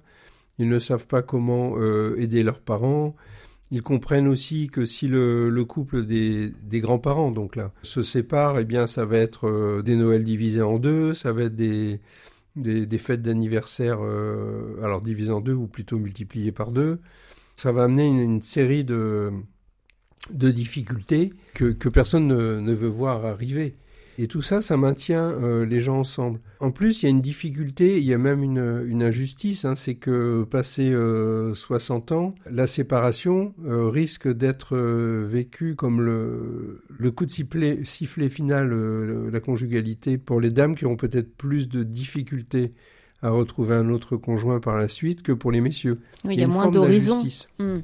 ils 0.58 0.68
ne 0.68 0.80
savent 0.80 1.08
pas 1.08 1.22
comment 1.22 1.78
aider 2.18 2.44
leurs 2.44 2.60
parents, 2.60 3.16
ils 3.72 3.84
comprennent 3.84 4.28
aussi 4.28 4.68
que 4.68 4.86
si 4.86 5.08
le, 5.08 5.64
couple 5.64 6.06
des, 6.06 6.54
grands-parents, 6.74 7.32
donc 7.32 7.56
là, 7.56 7.72
se 7.84 8.02
sépare, 8.02 8.60
eh 8.60 8.66
bien, 8.66 8.88
ça 8.88 9.06
va 9.06 9.18
être 9.18 9.48
euh, 9.48 9.82
des 9.84 9.96
Noëls 9.96 10.24
divisés 10.24 10.62
en 10.62 10.80
deux, 10.80 11.14
ça 11.14 11.32
va 11.32 11.44
être 11.44 11.56
des, 11.56 12.00
des, 12.56 12.98
fêtes 12.98 13.22
d'anniversaire, 13.22 14.00
euh, 14.02 14.82
alors 14.84 15.02
divisées 15.02 15.32
en 15.32 15.42
deux 15.42 15.54
ou 15.54 15.68
plutôt 15.68 16.00
multipliées 16.00 16.52
par 16.52 16.72
deux. 16.72 17.00
Ça 17.56 17.72
va 17.72 17.84
amener 17.84 18.08
une, 18.08 18.42
série 18.42 18.84
de, 18.84 19.32
difficultés 20.32 21.34
que, 21.54 21.90
personne 21.90 22.28
ne, 22.28 22.60
ne 22.60 22.74
veut 22.74 22.88
voir 22.88 23.26
arriver. 23.26 23.76
Et 24.22 24.28
tout 24.28 24.42
ça, 24.42 24.60
ça 24.60 24.76
maintient 24.76 25.32
euh, 25.32 25.66
les 25.66 25.80
gens 25.80 26.00
ensemble. 26.00 26.42
En 26.60 26.72
plus, 26.72 27.02
il 27.02 27.06
y 27.06 27.08
a 27.08 27.10
une 27.10 27.22
difficulté, 27.22 28.00
il 28.00 28.04
y 28.04 28.14
a 28.14 28.18
même 28.18 28.44
une, 28.44 29.02
injustice, 29.02 29.64
hein, 29.64 29.76
c'est 29.76 29.96
que 29.96 30.44
passé 30.44 30.94
60 31.54 32.12
euh, 32.12 32.16
ans, 32.16 32.36
la 32.52 32.68
séparation 32.68 33.54
euh, 33.66 33.88
risque 33.88 34.28
d'être 34.28 34.76
vécue 34.76 35.76
comme 35.76 36.02
le, 36.02 36.82
le 36.90 37.12
coup 37.12 37.26
de 37.26 37.32
sifflet, 37.32 37.80
sifflet 37.86 38.28
final, 38.28 38.74
la 39.32 39.40
conjugalité, 39.40 40.18
pour 40.18 40.42
les 40.42 40.50
dames 40.50 40.76
qui 40.76 40.86
ont 40.86 40.98
peut-être 40.98 41.34
plus 41.38 41.70
de 41.70 41.84
difficultés 41.84 42.74
à 43.22 43.30
retrouver 43.30 43.76
un 43.76 43.90
autre 43.90 44.16
conjoint 44.16 44.60
par 44.60 44.78
la 44.78 44.88
suite 44.88 45.24
que 45.24 45.32
pour 45.32 45.52
les 45.52 45.60
messieurs. 45.60 46.00
Oui, 46.24 46.36
il 46.36 46.40
y 46.40 46.44
a, 46.44 46.48
moins 46.48 46.70
d'horizons. 46.70 47.24
Hmm. 47.60 47.80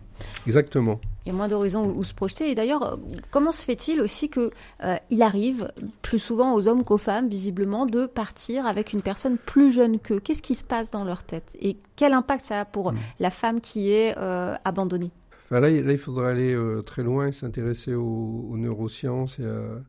Exactement. 0.48 1.02
Il 1.26 1.30
y 1.30 1.32
a 1.32 1.36
moins 1.36 1.48
d'horizons 1.48 1.86
où, 1.86 2.04
se 2.04 2.14
projeter. 2.14 2.52
Et 2.52 2.56
d'ailleurs, 2.56 2.98
comment 3.32 3.52
se 3.52 3.64
fait-il 3.64 4.00
aussi 4.00 4.30
que 4.30 4.52
euh, 4.84 4.96
il 5.10 5.22
arrive 5.22 5.72
plus 6.02 6.20
souvent 6.20 6.54
aux 6.54 6.68
hommes 6.68 6.84
qu'aux 6.84 6.98
femmes, 6.98 7.28
visiblement, 7.28 7.86
de 7.86 8.06
partir 8.06 8.66
avec 8.66 8.94
une 8.94 9.02
personne 9.02 9.38
plus 9.38 9.72
jeune 9.74 10.00
qu'eux? 10.00 10.20
Qu'est-ce 10.20 10.42
qui 10.42 10.56
se 10.56 10.64
passe 10.64 10.92
dans 10.92 11.04
leur 11.04 11.24
tête? 11.24 11.58
Et 11.62 11.78
quel 11.96 12.14
impact 12.14 12.46
ça 12.46 12.62
a 12.62 12.66
pour 12.66 12.94
hmm. 12.94 12.98
la 13.20 13.30
femme 13.30 13.60
qui 13.60 13.92
est 13.92 14.18
euh, 14.18 14.56
abandonnée? 14.64 15.12
Enfin, 15.46 15.60
là, 15.60 15.70
il 15.70 15.98
faudrait 15.98 16.32
aller 16.32 16.54
euh, 16.54 16.82
très 16.82 17.04
loin 17.04 17.28
et 17.28 17.32
s'intéresser 17.32 17.94
aux, 17.94 18.56
neurosciences 18.56 19.40
et 19.40 19.46
à, 19.46 19.82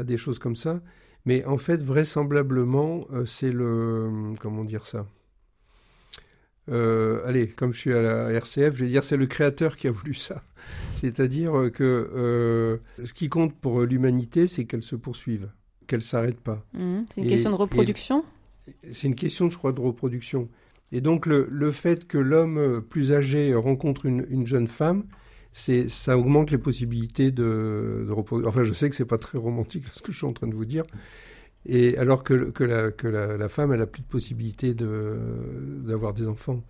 à, 0.00 0.04
des 0.04 0.16
choses 0.16 0.38
comme 0.38 0.56
ça. 0.56 0.80
Mais 1.24 1.44
en 1.44 1.56
fait, 1.56 1.80
vraisemblablement, 1.80 3.06
euh, 3.12 3.24
c'est 3.24 3.50
le. 3.50 4.32
Comment 4.40 4.64
dire 4.64 4.86
ça? 4.86 5.06
Euh, 6.70 7.26
allez, 7.26 7.48
comme 7.48 7.74
je 7.74 7.78
suis 7.78 7.92
à 7.92 8.02
la 8.02 8.30
RCF, 8.30 8.74
je 8.74 8.84
vais 8.84 8.90
dire 8.90 9.04
c'est 9.04 9.16
le 9.18 9.26
créateur 9.26 9.76
qui 9.76 9.86
a 9.86 9.90
voulu 9.90 10.14
ça. 10.14 10.42
C'est-à-dire 10.96 11.70
que 11.72 12.10
euh, 12.14 12.78
ce 13.04 13.12
qui 13.12 13.28
compte 13.28 13.54
pour 13.54 13.82
l'humanité, 13.82 14.46
c'est 14.46 14.64
qu'elle 14.64 14.82
se 14.82 14.96
poursuive, 14.96 15.50
qu'elle 15.86 16.02
s'arrête 16.02 16.40
pas. 16.40 16.64
Mmh, 16.72 17.00
c'est 17.12 17.20
une 17.20 17.28
question 17.28 17.50
de 17.50 17.56
reproduction? 17.56 18.24
C'est 18.92 19.06
une 19.06 19.14
question, 19.14 19.50
je 19.50 19.58
crois, 19.58 19.72
de 19.72 19.80
reproduction. 19.80 20.48
Et 20.90 21.02
donc 21.02 21.26
le, 21.26 21.46
le 21.50 21.70
fait 21.70 22.06
que 22.06 22.16
l'homme 22.16 22.80
plus 22.80 23.12
âgé 23.12 23.54
rencontre 23.54 24.06
une, 24.06 24.26
une 24.30 24.46
jeune 24.46 24.68
femme, 24.68 25.04
c'est 25.54 25.88
ça 25.88 26.18
augmente 26.18 26.50
les 26.50 26.58
possibilités 26.58 27.30
de, 27.30 28.04
de. 28.08 28.46
Enfin, 28.46 28.64
je 28.64 28.72
sais 28.72 28.90
que 28.90 28.96
c'est 28.96 29.04
pas 29.06 29.18
très 29.18 29.38
romantique 29.38 29.84
ce 29.92 30.02
que 30.02 30.12
je 30.12 30.18
suis 30.18 30.26
en 30.26 30.32
train 30.34 30.48
de 30.48 30.54
vous 30.54 30.66
dire. 30.66 30.82
Et 31.66 31.96
alors 31.96 32.24
que, 32.24 32.34
la, 32.34 32.90
que 32.90 33.06
la, 33.06 33.48
femme, 33.48 33.72
elle 33.72 33.80
a 33.80 33.86
plus 33.86 34.02
de 34.02 34.08
possibilités 34.08 34.74
d'avoir 34.74 36.12
des 36.12 36.28
enfants. 36.28 36.62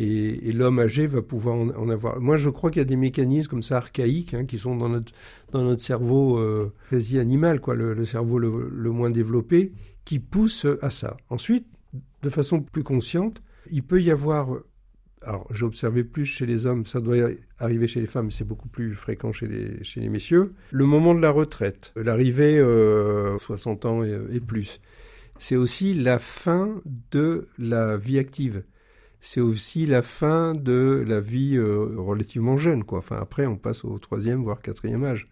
Et, 0.00 0.50
l'homme 0.50 0.80
âgé 0.80 1.06
va 1.06 1.22
pouvoir 1.22 1.54
en, 1.54 1.88
avoir. 1.90 2.18
Moi, 2.20 2.38
je 2.38 2.50
crois 2.50 2.70
qu'il 2.70 2.80
y 2.80 2.82
a 2.82 2.86
des 2.86 2.96
mécanismes 2.96 3.48
comme 3.48 3.62
ça 3.62 3.76
archaïques 3.76 4.34
hein, 4.34 4.44
qui 4.46 4.58
sont 4.58 4.74
dans 4.74 4.88
notre, 4.88 5.12
dans 5.52 5.62
notre 5.62 5.82
cerveau 5.82 6.38
euh, 6.38 6.72
quasi 6.90 7.20
animal, 7.20 7.60
quoi, 7.60 7.76
le, 7.76 7.94
le 7.94 8.04
cerveau 8.04 8.40
le, 8.40 8.68
le, 8.72 8.90
moins 8.90 9.10
développé, 9.10 9.72
qui 10.04 10.18
poussent 10.18 10.66
à 10.80 10.90
ça. 10.90 11.18
Ensuite, 11.28 11.66
de 12.22 12.30
façon 12.30 12.62
plus 12.62 12.82
consciente, 12.82 13.42
il 13.70 13.84
peut 13.84 14.02
y 14.02 14.10
avoir 14.10 14.48
alors 15.24 15.46
j'ai 15.52 15.64
observé 15.64 16.04
plus 16.04 16.24
chez 16.24 16.46
les 16.46 16.66
hommes, 16.66 16.84
ça 16.84 17.00
doit 17.00 17.16
arriver 17.58 17.88
chez 17.88 18.00
les 18.00 18.06
femmes, 18.06 18.30
c'est 18.30 18.44
beaucoup 18.44 18.68
plus 18.68 18.94
fréquent 18.94 19.32
chez 19.32 19.46
les, 19.46 19.82
chez 19.84 20.00
les 20.00 20.08
messieurs. 20.08 20.52
Le 20.70 20.84
moment 20.84 21.14
de 21.14 21.20
la 21.20 21.30
retraite, 21.30 21.92
l'arrivée 21.96 22.58
euh, 22.58 23.38
60 23.38 23.84
ans 23.84 24.02
et, 24.04 24.40
plus, 24.40 24.80
c'est 25.38 25.56
aussi 25.56 25.94
la 25.94 26.18
fin 26.18 26.80
de 27.10 27.46
la 27.58 27.96
vie 27.96 28.18
active. 28.18 28.64
C'est 29.20 29.40
aussi 29.40 29.86
la 29.86 30.02
fin 30.02 30.52
de 30.52 31.04
la 31.06 31.20
vie 31.20 31.56
euh, 31.56 31.94
relativement 31.96 32.56
jeune, 32.56 32.82
quoi. 32.82 32.98
Enfin, 32.98 33.18
après, 33.20 33.46
on 33.46 33.56
passe 33.56 33.84
au 33.84 33.96
troisième, 33.98 34.42
voire 34.42 34.60
quatrième 34.60 35.04
âge. 35.04 35.26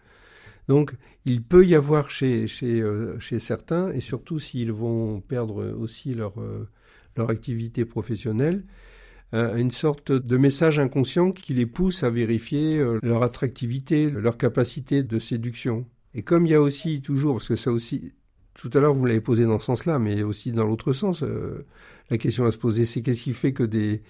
Donc, 0.69 0.93
il 1.25 1.43
peut 1.43 1.67
y 1.67 1.75
avoir 1.75 2.11
chez, 2.11 2.47
chez, 2.47 2.81
euh, 2.81 3.19
chez 3.19 3.41
certains, 3.41 3.91
et 3.91 3.99
surtout 3.99 4.39
s'ils 4.39 4.71
vont 4.71 5.21
perdre 5.21 5.75
aussi 5.77 6.15
leur, 6.15 6.41
euh, 6.41 6.69
leur 7.17 7.31
activité 7.31 7.85
professionnelle, 7.85 8.63
euh, 8.63 8.90
une 9.33 9.71
sorte 9.71 10.11
de 10.13 10.37
message 10.37 10.79
inconscient 10.79 11.31
qui 11.33 11.55
les 11.55 11.67
pousse 11.67 12.03
à 12.03 12.11
vérifier 12.11 12.79
euh, 12.79 12.99
leur 13.03 13.23
attractivité, 13.23 14.11
leur 14.11 14.37
capacité 14.37 15.03
de 15.03 15.19
séduction. 15.19 15.87
Et 16.15 16.23
comme 16.23 16.47
il 16.47 16.51
y 16.51 16.55
a 16.55 16.61
aussi 16.61 17.01
toujours, 17.01 17.35
parce 17.35 17.49
que 17.49 17.57
ça 17.57 17.71
aussi, 17.71 18.13
tout 18.55 18.71
à 18.75 18.81
l'heure 18.81 18.95
vous 18.95 19.05
l'avez 19.05 19.21
posé 19.21 19.45
dans 19.45 19.61
ce 19.61 19.67
sens-là, 19.67 19.99
mais 19.99 20.23
aussi 20.23 20.51
dans 20.51 20.67
l'autre 20.67 20.93
sens, 20.93 21.23
euh, 21.23 21.65
la 22.11 22.19
question 22.19 22.45
à 22.45 22.51
se 22.51 22.59
poser, 22.59 22.85
c'est 22.87 23.03
qu'est-ce 23.03 23.23
qui 23.23 23.33
fait 23.33 23.53
que 23.53 23.63
des 23.63 24.03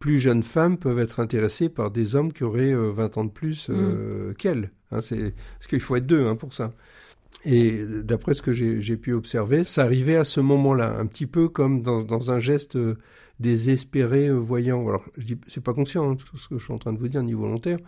plus 0.00 0.18
jeunes 0.18 0.42
femmes 0.42 0.76
peuvent 0.76 0.98
être 0.98 1.20
intéressées 1.20 1.68
par 1.68 1.92
des 1.92 2.16
hommes 2.16 2.32
qui 2.32 2.42
auraient 2.42 2.74
20 2.74 3.16
ans 3.16 3.24
de 3.24 3.30
plus 3.30 3.68
mm. 3.68 4.34
qu'elles 4.34 4.72
hein, 4.90 5.00
c'est 5.00 5.34
Parce 5.58 5.68
qu'il 5.68 5.80
faut 5.80 5.94
être 5.96 6.06
deux 6.06 6.26
hein, 6.26 6.34
pour 6.34 6.52
ça. 6.52 6.74
Et 7.44 7.84
d'après 8.02 8.34
ce 8.34 8.42
que 8.42 8.52
j'ai 8.52 8.96
pu 8.96 9.12
observer, 9.12 9.64
ça 9.64 9.82
arrivait 9.82 10.16
à 10.16 10.24
ce 10.24 10.40
moment-là, 10.40 10.98
un 10.98 11.06
petit 11.06 11.26
peu 11.26 11.48
comme 11.48 11.82
dans, 11.82 12.02
dans 12.02 12.30
un 12.32 12.40
geste 12.40 12.76
désespéré 13.40 14.28
euh, 14.28 14.34
voyant. 14.34 14.86
Alors, 14.88 15.04
je 15.16 15.26
dis, 15.26 15.38
c'est 15.48 15.62
pas 15.62 15.74
conscient 15.74 16.10
hein, 16.10 16.16
tout 16.16 16.36
ce 16.36 16.48
que 16.48 16.58
je 16.58 16.64
suis 16.64 16.72
en 16.72 16.78
train 16.78 16.92
de 16.92 16.98
vous 16.98 17.08
dire 17.08 17.22
ni 17.22 17.32
volontaire, 17.32 17.78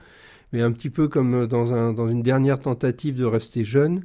mais 0.52 0.60
un 0.60 0.72
petit 0.72 0.90
peu 0.90 1.08
comme 1.08 1.34
euh, 1.34 1.46
dans, 1.46 1.72
un, 1.72 1.92
dans 1.92 2.08
une 2.08 2.22
dernière 2.22 2.58
tentative 2.58 3.16
de 3.16 3.24
rester 3.24 3.64
jeune, 3.64 4.04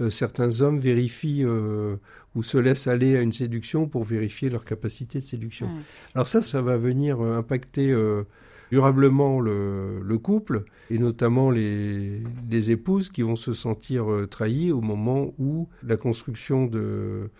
euh, 0.00 0.10
certains 0.10 0.60
hommes 0.60 0.78
vérifient 0.78 1.44
ou 1.44 2.42
se 2.42 2.56
laissent 2.56 2.86
aller 2.86 3.16
à 3.16 3.20
une 3.20 3.32
séduction 3.32 3.88
pour 3.88 4.04
vérifier 4.04 4.48
leur 4.48 4.64
capacité 4.64 5.18
de 5.18 5.24
séduction. 5.24 5.68
Alors 6.14 6.28
ça, 6.28 6.40
ça 6.40 6.62
va 6.62 6.76
venir 6.76 7.20
impacter 7.20 7.92
durablement 8.70 9.40
le, 9.40 10.00
le, 10.00 10.18
couple 10.18 10.64
et 10.88 10.98
notamment 10.98 11.50
les, 11.50 12.22
les, 12.48 12.70
épouses 12.70 13.08
qui 13.08 13.22
vont 13.22 13.34
se 13.34 13.54
sentir 13.54 14.06
trahies 14.30 14.70
au 14.70 14.80
moment 14.80 15.34
où 15.38 15.68
la 15.82 15.96
construction 15.96 16.66
de 16.66 17.30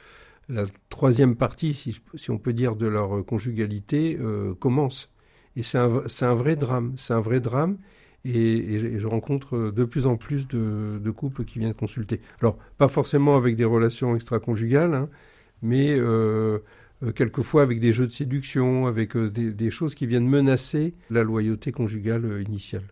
la 0.49 0.65
troisième 0.89 1.37
partie, 1.37 1.75
si, 1.75 2.31
on 2.31 2.39
peut 2.39 2.53
dire, 2.53 2.77
de 2.77 2.87
leur 2.87 3.25
conjugalité 3.25 4.19
euh, 4.21 4.55
commence. 4.55 5.11
Et 5.57 5.63
c'est 5.63 5.79
un, 5.79 6.35
vrai 6.35 6.57
drame. 6.57 6.95
C'est 6.97 7.13
un 7.15 7.21
vrai 7.21 7.41
drame. 7.41 7.79
Et, 8.25 8.99
je 8.99 9.07
rencontre 9.07 9.71
de 9.71 9.85
plus 9.85 10.07
en 10.07 10.17
plus 10.17 10.47
de, 10.49 11.11
couples 11.11 11.45
qui 11.45 11.59
viennent 11.59 11.75
consulter. 11.75 12.21
Alors, 12.41 12.59
pas 12.79 12.89
forcément 12.89 13.37
avec 13.37 13.57
des 13.57 13.65
relations 13.65 14.15
extra-conjugales, 14.15 14.95
hein, 14.95 15.09
mais 15.63 15.91
euh, 15.91 16.01
euh, 16.05 16.59
quelquefois 17.15 17.63
avec 17.63 17.79
des 17.79 17.93
jeux 17.93 18.07
de 18.07 18.13
séduction, 18.13 18.87
avec 18.87 19.17
euh, 19.17 19.31
des, 19.31 19.71
choses 19.71 19.95
qui 19.95 20.07
viennent 20.07 20.27
menacer 20.27 20.95
la 21.11 21.23
loyauté 21.23 21.71
conjugale 21.71 22.25
euh, 22.25 22.43
initiale. 22.43 22.83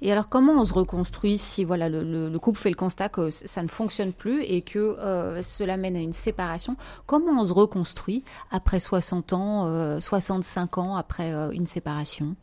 Et 0.00 0.12
alors 0.12 0.28
comment 0.28 0.60
on 0.60 0.64
se 0.64 0.72
reconstruit 0.72 1.38
si 1.38 1.64
voilà 1.64 1.88
le, 1.88 2.36
couple 2.38 2.58
fait 2.58 2.70
le 2.70 2.76
constat 2.76 3.08
que 3.08 3.30
ça 3.30 3.62
ne 3.62 3.68
fonctionne 3.68 4.12
plus 4.12 4.42
et 4.42 4.62
que 4.62 4.96
cela 5.42 5.76
mène 5.76 5.96
à 5.96 6.00
une 6.00 6.12
séparation? 6.12 6.76
Comment 7.06 7.42
on 7.42 7.46
se 7.46 7.52
reconstruit 7.52 8.22
après 8.50 8.78
60 8.80 9.32
ans, 9.32 10.00
65 10.00 10.78
ans 10.78 10.96
après 10.96 11.32
une 11.52 11.66
séparation? 11.66 12.36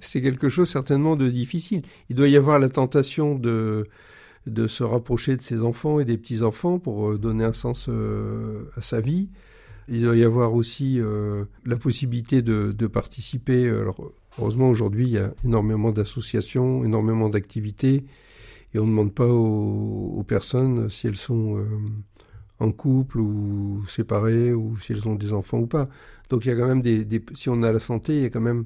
C'est 0.00 0.20
quelque 0.20 0.48
chose 0.48 0.68
certainement 0.68 1.16
de 1.16 1.28
difficile. 1.28 1.82
Il 2.10 2.16
doit 2.16 2.28
y 2.28 2.36
avoir 2.36 2.58
la 2.58 2.68
tentation 2.68 3.36
de 3.36 3.86
de 4.46 4.66
se 4.66 4.82
rapprocher 4.84 5.36
de 5.36 5.42
ses 5.42 5.62
enfants 5.62 6.00
et 6.00 6.04
des 6.04 6.18
petits-enfants 6.18 6.78
pour 6.78 7.18
donner 7.18 7.44
un 7.44 7.54
sens 7.54 7.88
à 8.76 8.80
sa 8.82 9.00
vie. 9.00 9.28
Il 9.88 10.02
doit 10.02 10.16
y 10.16 10.24
avoir 10.24 10.54
aussi 10.54 11.00
la 11.66 11.76
possibilité 11.76 12.42
de, 12.42 12.86
participer. 12.86 13.68
Alors, 13.68 14.12
heureusement, 14.38 14.68
aujourd'hui, 14.70 15.06
il 15.06 15.12
y 15.12 15.18
a 15.18 15.32
énormément 15.44 15.92
d'associations, 15.92 16.84
énormément 16.84 17.28
d'activités, 17.28 18.04
et 18.72 18.78
on 18.78 18.84
ne 18.84 18.90
demande 18.90 19.12
pas 19.12 19.26
aux, 19.26 20.24
personnes 20.26 20.88
si 20.88 21.06
elles 21.06 21.16
sont 21.16 21.64
en 22.60 22.72
couple 22.72 23.18
ou 23.20 23.84
séparées 23.86 24.52
ou 24.52 24.76
si 24.76 24.92
elles 24.92 25.08
ont 25.08 25.14
des 25.14 25.32
enfants 25.32 25.58
ou 25.58 25.66
pas. 25.66 25.88
Donc 26.30 26.44
il 26.44 26.48
y 26.48 26.52
a 26.52 26.56
quand 26.56 26.66
même 26.66 26.82
des, 26.82 27.06
si 27.34 27.48
on 27.48 27.62
a 27.62 27.72
la 27.72 27.80
santé, 27.80 28.16
il 28.16 28.22
y 28.22 28.26
a 28.26 28.30
quand 28.30 28.40
même, 28.40 28.64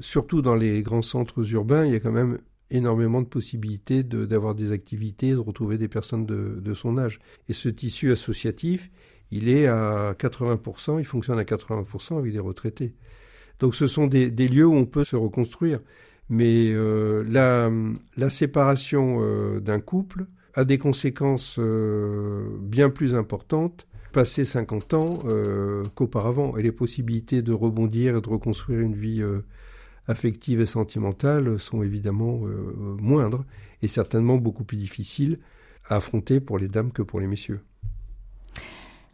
surtout 0.00 0.42
dans 0.42 0.54
les 0.54 0.82
grands 0.82 1.02
centres 1.02 1.52
urbains, 1.52 1.84
il 1.84 1.92
y 1.92 1.96
a 1.96 2.00
quand 2.00 2.12
même 2.12 2.38
énormément 2.70 3.22
de 3.22 3.26
possibilités 3.26 4.02
d'avoir 4.02 4.54
des 4.54 4.72
activités, 4.72 5.32
de 5.32 5.38
retrouver 5.38 5.78
des 5.78 5.88
personnes 5.88 6.26
de, 6.26 6.60
de, 6.60 6.74
son 6.74 6.98
âge. 6.98 7.18
Et 7.48 7.52
ce 7.52 7.68
tissu 7.68 8.12
associatif, 8.12 8.90
il 9.30 9.48
est 9.48 9.66
à 9.66 10.14
80%, 10.14 10.98
il 10.98 11.04
fonctionne 11.04 11.38
à 11.38 11.44
80% 11.44 12.18
avec 12.18 12.32
des 12.32 12.38
retraités. 12.38 12.94
Donc 13.58 13.74
ce 13.74 13.86
sont 13.86 14.06
des, 14.06 14.30
lieux 14.30 14.66
où 14.66 14.74
on 14.74 14.86
peut 14.86 15.04
se 15.04 15.16
reconstruire. 15.16 15.80
Mais 16.30 16.70
euh, 16.72 17.24
la, 18.16 18.30
séparation 18.30 19.18
euh, 19.20 19.60
d'un 19.60 19.80
couple, 19.80 20.26
a 20.54 20.64
des 20.64 20.78
conséquences 20.78 21.56
euh, 21.58 22.48
bien 22.60 22.90
plus 22.90 23.14
importantes 23.14 23.86
passé 24.12 24.44
50 24.46 24.94
ans 24.94 25.18
qu'auparavant. 25.94 26.56
Et 26.56 26.62
les 26.62 26.72
possibilités 26.72 27.42
de 27.42 27.52
rebondir 27.52 28.16
et 28.16 28.20
de 28.20 28.28
reconstruire 28.28 28.80
une 28.80 28.96
vie 28.96 29.22
affective 30.06 30.62
et 30.62 30.66
sentimentale 30.66 31.60
sont 31.60 31.82
évidemment 31.82 32.40
moindres 32.98 33.44
et 33.82 33.86
certainement 33.86 34.38
beaucoup 34.38 34.64
plus 34.64 34.78
difficiles 34.78 35.38
à 35.88 35.96
affronter 35.96 36.40
pour 36.40 36.58
les 36.58 36.68
dames 36.68 36.90
que 36.90 37.02
pour 37.02 37.20
les 37.20 37.26
messieurs. 37.26 37.60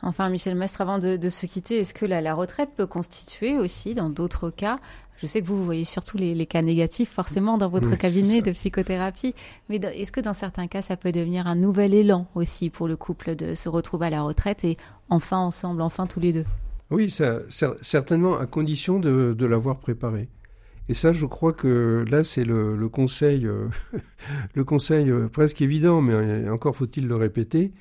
Enfin, 0.04 0.28
Michel 0.28 0.54
Mestre, 0.54 0.82
avant 0.82 0.98
de, 0.98 1.28
se 1.30 1.46
quitter, 1.46 1.78
est-ce 1.78 1.94
que 1.94 2.04
la, 2.04 2.34
retraite 2.34 2.70
peut 2.76 2.86
constituer 2.86 3.58
aussi, 3.58 3.94
dans 3.94 4.10
d'autres 4.10 4.50
cas, 4.50 4.78
je 5.16 5.26
sais 5.26 5.40
que 5.40 5.46
vous, 5.46 5.56
vous 5.56 5.64
voyez 5.64 5.84
surtout 5.84 6.18
les, 6.18 6.46
cas 6.46 6.60
négatifs 6.60 7.10
forcément 7.10 7.56
dans 7.56 7.70
votre 7.70 7.96
cabinet 7.96 8.42
de 8.42 8.52
psychothérapie, 8.52 9.34
mais 9.70 9.76
est-ce 9.76 10.12
que 10.12 10.20
dans 10.20 10.34
certains 10.34 10.66
cas, 10.66 10.82
ça 10.82 10.98
peut 10.98 11.10
devenir 11.10 11.46
un 11.46 11.54
nouvel 11.54 11.94
élan 11.94 12.26
aussi 12.34 12.68
pour 12.68 12.86
le 12.86 12.96
couple 12.96 13.34
de 13.34 13.54
se 13.54 13.70
retrouver 13.70 14.08
à 14.08 14.10
la 14.10 14.22
retraite 14.22 14.64
et 14.64 14.76
enfin 15.08 15.38
ensemble, 15.38 15.80
enfin 15.80 16.06
tous 16.06 16.20
les 16.20 16.34
deux? 16.34 16.44
Oui, 16.90 17.08
ça, 17.08 17.40
certainement 17.80 18.36
à 18.38 18.44
condition 18.44 19.00
de, 19.00 19.46
l'avoir 19.46 19.78
préparé. 19.78 20.28
Et 20.90 20.94
ça, 20.94 21.14
je 21.14 21.24
crois 21.24 21.54
que 21.54 22.04
là, 22.10 22.24
c'est 22.24 22.44
le, 22.44 22.76
conseil, 22.90 23.46
euh, 23.46 23.68
le 24.54 24.64
conseil 24.64 25.10
euh, 25.10 25.28
presque 25.28 25.62
évident, 25.62 26.02
mais 26.02 26.46
encore 26.50 26.76
faut-il 26.76 27.08
le 27.08 27.16
répéter, 27.16 27.72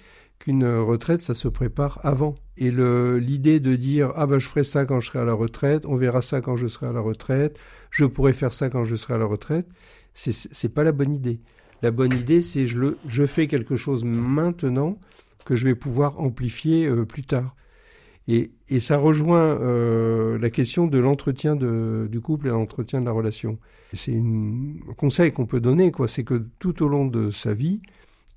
qu'une 0.43 0.65
retraite, 0.65 1.21
ça 1.21 1.35
se 1.35 1.47
prépare 1.47 2.01
avant. 2.03 2.35
Et 2.57 2.69
l'idée 2.69 3.61
de 3.61 3.75
dire 3.77 4.11
ah 4.17 4.27
ben 4.27 4.39
je 4.39 4.47
ferai 4.47 4.65
ça 4.65 4.85
quand 4.85 4.99
je 4.99 5.07
serai 5.07 5.19
à 5.19 5.23
la 5.23 5.33
retraite, 5.33 5.85
on 5.85 5.95
verra 5.95 6.21
ça 6.21 6.41
quand 6.41 6.57
je 6.57 6.67
serai 6.67 6.87
à 6.87 6.91
la 6.91 6.99
retraite, 6.99 7.57
je 7.91 8.03
pourrai 8.03 8.33
faire 8.33 8.51
ça 8.51 8.69
quand 8.69 8.83
je 8.83 8.95
serai 8.97 9.13
à 9.13 9.17
la 9.17 9.25
retraite, 9.25 9.67
c'est 10.13 10.73
pas 10.73 10.83
la 10.83 10.91
bonne 10.91 11.13
idée. 11.13 11.39
La 11.81 11.91
bonne 11.91 12.13
idée, 12.13 12.41
c'est 12.41 12.67
je 12.67 12.95
je 13.07 13.25
fais 13.25 13.47
quelque 13.47 13.77
chose 13.77 14.03
maintenant 14.03 14.97
que 15.45 15.55
je 15.55 15.63
vais 15.63 15.75
pouvoir 15.75 16.19
amplifier 16.19 16.87
euh, 16.87 17.05
plus 17.05 17.23
tard. 17.23 17.55
Et, 18.27 18.51
et 18.67 18.79
ça 18.81 18.97
rejoint 18.97 19.59
euh, 19.61 20.37
la 20.39 20.49
question 20.49 20.87
de 20.87 20.97
l'entretien 20.97 21.55
du 21.55 22.21
couple 22.21 22.47
et 22.47 22.51
l'entretien 22.51 22.99
de 23.01 23.05
la 23.05 23.11
relation. 23.11 23.59
C'est 23.93 24.15
un 24.15 24.93
conseil 24.97 25.31
qu'on 25.31 25.45
peut 25.45 25.59
donner, 25.59 25.91
quoi. 25.91 26.07
C'est 26.07 26.23
que 26.23 26.45
tout 26.59 26.83
au 26.83 26.87
long 26.87 27.05
de 27.05 27.31
sa 27.31 27.53
vie, 27.53 27.79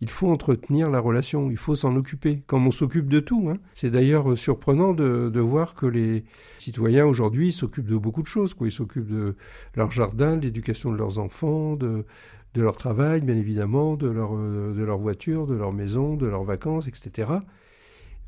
il 0.00 0.10
faut 0.10 0.30
entretenir 0.30 0.90
la 0.90 1.00
relation, 1.00 1.50
il 1.50 1.56
faut 1.56 1.74
s'en 1.74 1.96
occuper, 1.96 2.42
comme 2.46 2.66
on 2.66 2.70
s'occupe 2.70 3.08
de 3.08 3.20
tout. 3.20 3.48
Hein. 3.50 3.58
C'est 3.74 3.90
d'ailleurs 3.90 4.32
euh, 4.32 4.36
surprenant 4.36 4.92
de, 4.92 5.40
voir 5.40 5.74
que 5.74 5.86
les 5.86 6.24
citoyens 6.58 7.06
aujourd'hui 7.06 7.52
s'occupent 7.52 7.88
de 7.88 7.96
beaucoup 7.96 8.22
de 8.22 8.26
choses. 8.26 8.54
Ils 8.60 8.72
s'occupent 8.72 9.10
de 9.10 9.36
leur 9.74 9.90
jardin, 9.92 10.36
de 10.36 10.42
l'éducation 10.42 10.92
de 10.92 10.96
leurs 10.96 11.18
enfants, 11.18 11.76
de, 11.76 12.04
leur 12.54 12.76
travail, 12.76 13.20
bien 13.20 13.36
évidemment, 13.36 13.96
de 13.96 14.08
leur, 14.08 14.34
euh, 14.34 14.74
de 14.74 14.82
leur 14.82 14.98
voiture, 14.98 15.46
de 15.46 15.54
leur 15.54 15.72
maison, 15.72 16.16
de 16.16 16.26
leurs 16.26 16.44
vacances, 16.44 16.88
etc. 16.88 17.30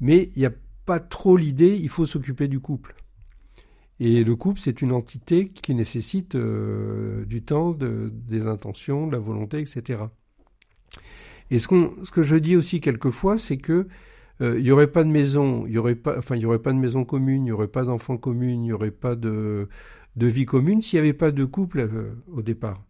Mais 0.00 0.30
il 0.36 0.40
n'y 0.40 0.46
a 0.46 0.52
pas 0.84 1.00
trop 1.00 1.36
l'idée, 1.36 1.76
il 1.76 1.88
faut 1.88 2.06
s'occuper 2.06 2.46
du 2.48 2.60
couple. 2.60 2.94
Et 4.00 4.22
le 4.24 4.36
couple, 4.36 4.60
c'est 4.60 4.80
une 4.80 4.92
entité 4.92 5.48
qui 5.48 5.74
nécessite 5.74 6.34
euh, 6.34 7.24
du 7.24 7.42
temps, 7.42 7.72
des 7.72 8.46
intentions, 8.46 9.06
de 9.06 9.12
la 9.12 9.18
volonté, 9.18 9.58
etc. 9.58 10.04
Et 11.50 11.58
ce, 11.58 11.68
que 11.68 12.22
je 12.22 12.36
dis 12.36 12.56
aussi 12.56 12.80
quelquefois, 12.80 13.38
c'est 13.38 13.56
que 13.56 13.86
euh, 14.40 14.58
il 14.58 14.64
n'y 14.64 14.70
aurait 14.70 14.88
pas 14.90 15.04
de 15.04 15.08
maison, 15.08 15.66
il 15.66 15.72
y 15.72 15.78
aurait 15.78 15.94
pas, 15.94 16.16
enfin 16.18 16.36
il 16.36 16.46
aurait 16.46 16.58
pas 16.60 16.72
de 16.72 16.78
maison 16.78 17.04
commune, 17.04 17.42
il 17.42 17.44
n'y 17.44 17.52
aurait 17.52 17.68
pas 17.68 17.84
d'enfants 17.84 18.18
communs, 18.18 18.50
il 18.50 18.60
n'y 18.60 18.72
aurait 18.72 18.90
pas 18.90 19.16
de, 19.16 19.68
vie 20.16 20.46
commune 20.46 20.82
s'il 20.82 21.00
n'y 21.00 21.08
avait 21.08 21.16
pas 21.16 21.30
de 21.30 21.44
couple 21.44 21.80
euh, 21.80 22.14
au 22.32 22.42
départ. 22.42 22.82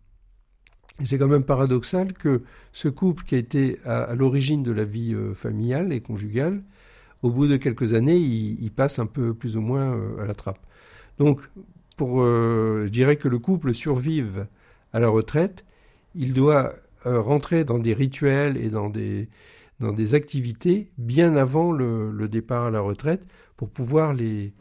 Et 1.01 1.07
c'est 1.07 1.19
quand 1.19 1.29
même 1.29 1.45
paradoxal 1.45 2.13
que 2.13 2.43
ce 2.73 2.89
couple 2.89 3.23
qui 3.25 3.37
a 3.37 3.39
été 3.39 3.79
à, 3.85 4.15
l'origine 4.17 4.63
de 4.63 4.73
la 4.73 4.85
vie 4.85 5.15
euh, 5.15 5.35
familiale 5.35 5.93
et 5.93 6.01
conjugale, 6.01 6.63
au 7.23 7.31
bout 7.31 7.47
de 7.47 7.57
quelques 7.57 7.95
années, 7.95 8.17
il, 8.17 8.63
il 8.63 8.73
passe 8.73 8.99
un 8.99 9.07
peu 9.07 9.35
plus 9.35 9.57
ou 9.57 9.61
moins 9.61 9.99
à 10.21 10.25
la 10.25 10.35
trappe. 10.35 10.61
Donc, 11.19 11.41
pour, 11.97 12.25
je 12.25 12.89
dirais 12.89 13.17
que 13.17 13.27
le 13.27 13.41
couple 13.41 13.75
survive 13.75 14.47
à 14.93 15.01
la 15.01 15.09
retraite, 15.09 15.65
il 16.15 16.33
doit 16.35 16.73
euh, 16.73 16.77
rentrer 17.17 17.65
dans 17.65 17.79
des 17.79 17.95
rituels 17.95 18.57
et 18.57 18.71
dans 18.71 18.91
des, 18.91 19.29
dans 19.81 19.93
des 19.93 20.15
activités 20.15 20.91
bien 20.99 21.37
avant 21.37 21.73
le, 21.73 22.29
départ 22.29 22.67
à 22.67 22.71
la 22.71 22.81
retraite 22.81 23.23
pour 23.57 23.71
pouvoir 23.71 24.15
les, 24.15 24.53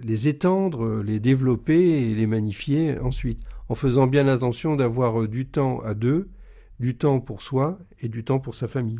les 0.00 0.28
étendre, 0.28 1.02
les 1.02 1.20
développer 1.20 2.10
et 2.10 2.14
les 2.14 2.26
magnifier 2.26 2.98
ensuite, 2.98 3.40
en 3.68 3.74
faisant 3.74 4.06
bien 4.06 4.28
attention 4.28 4.76
d'avoir 4.76 5.22
euh, 5.22 5.28
du 5.28 5.46
temps 5.46 5.80
à 5.80 5.94
deux, 5.94 6.28
du 6.80 6.96
temps 6.96 7.20
pour 7.20 7.42
soi 7.42 7.78
et 8.00 8.08
du 8.08 8.24
temps 8.24 8.40
pour 8.40 8.54
sa 8.54 8.68
famille. 8.68 8.98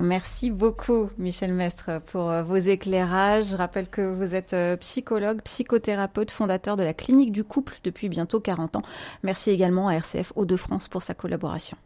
Merci 0.00 0.50
beaucoup, 0.50 1.08
Michel 1.16 1.54
Mestre, 1.54 2.02
pour 2.06 2.30
euh, 2.30 2.42
vos 2.42 2.56
éclairages. 2.56 3.46
Je 3.46 3.56
rappelle 3.56 3.88
que 3.88 4.02
vous 4.02 4.34
êtes 4.34 4.52
euh, 4.52 4.76
psychologue, 4.76 5.40
psychothérapeute, 5.42 6.30
fondateur 6.30 6.76
de 6.76 6.84
la 6.84 6.92
Clinique 6.92 7.32
du 7.32 7.44
Couple 7.44 7.78
depuis 7.82 8.08
bientôt 8.10 8.38
40 8.38 8.76
ans. 8.76 8.82
Merci 9.22 9.50
également 9.50 9.88
à 9.88 9.94
RCF 9.94 10.32
Hauts-de-France 10.36 10.88
pour 10.88 11.02
sa 11.02 11.14
collaboration. 11.14 11.78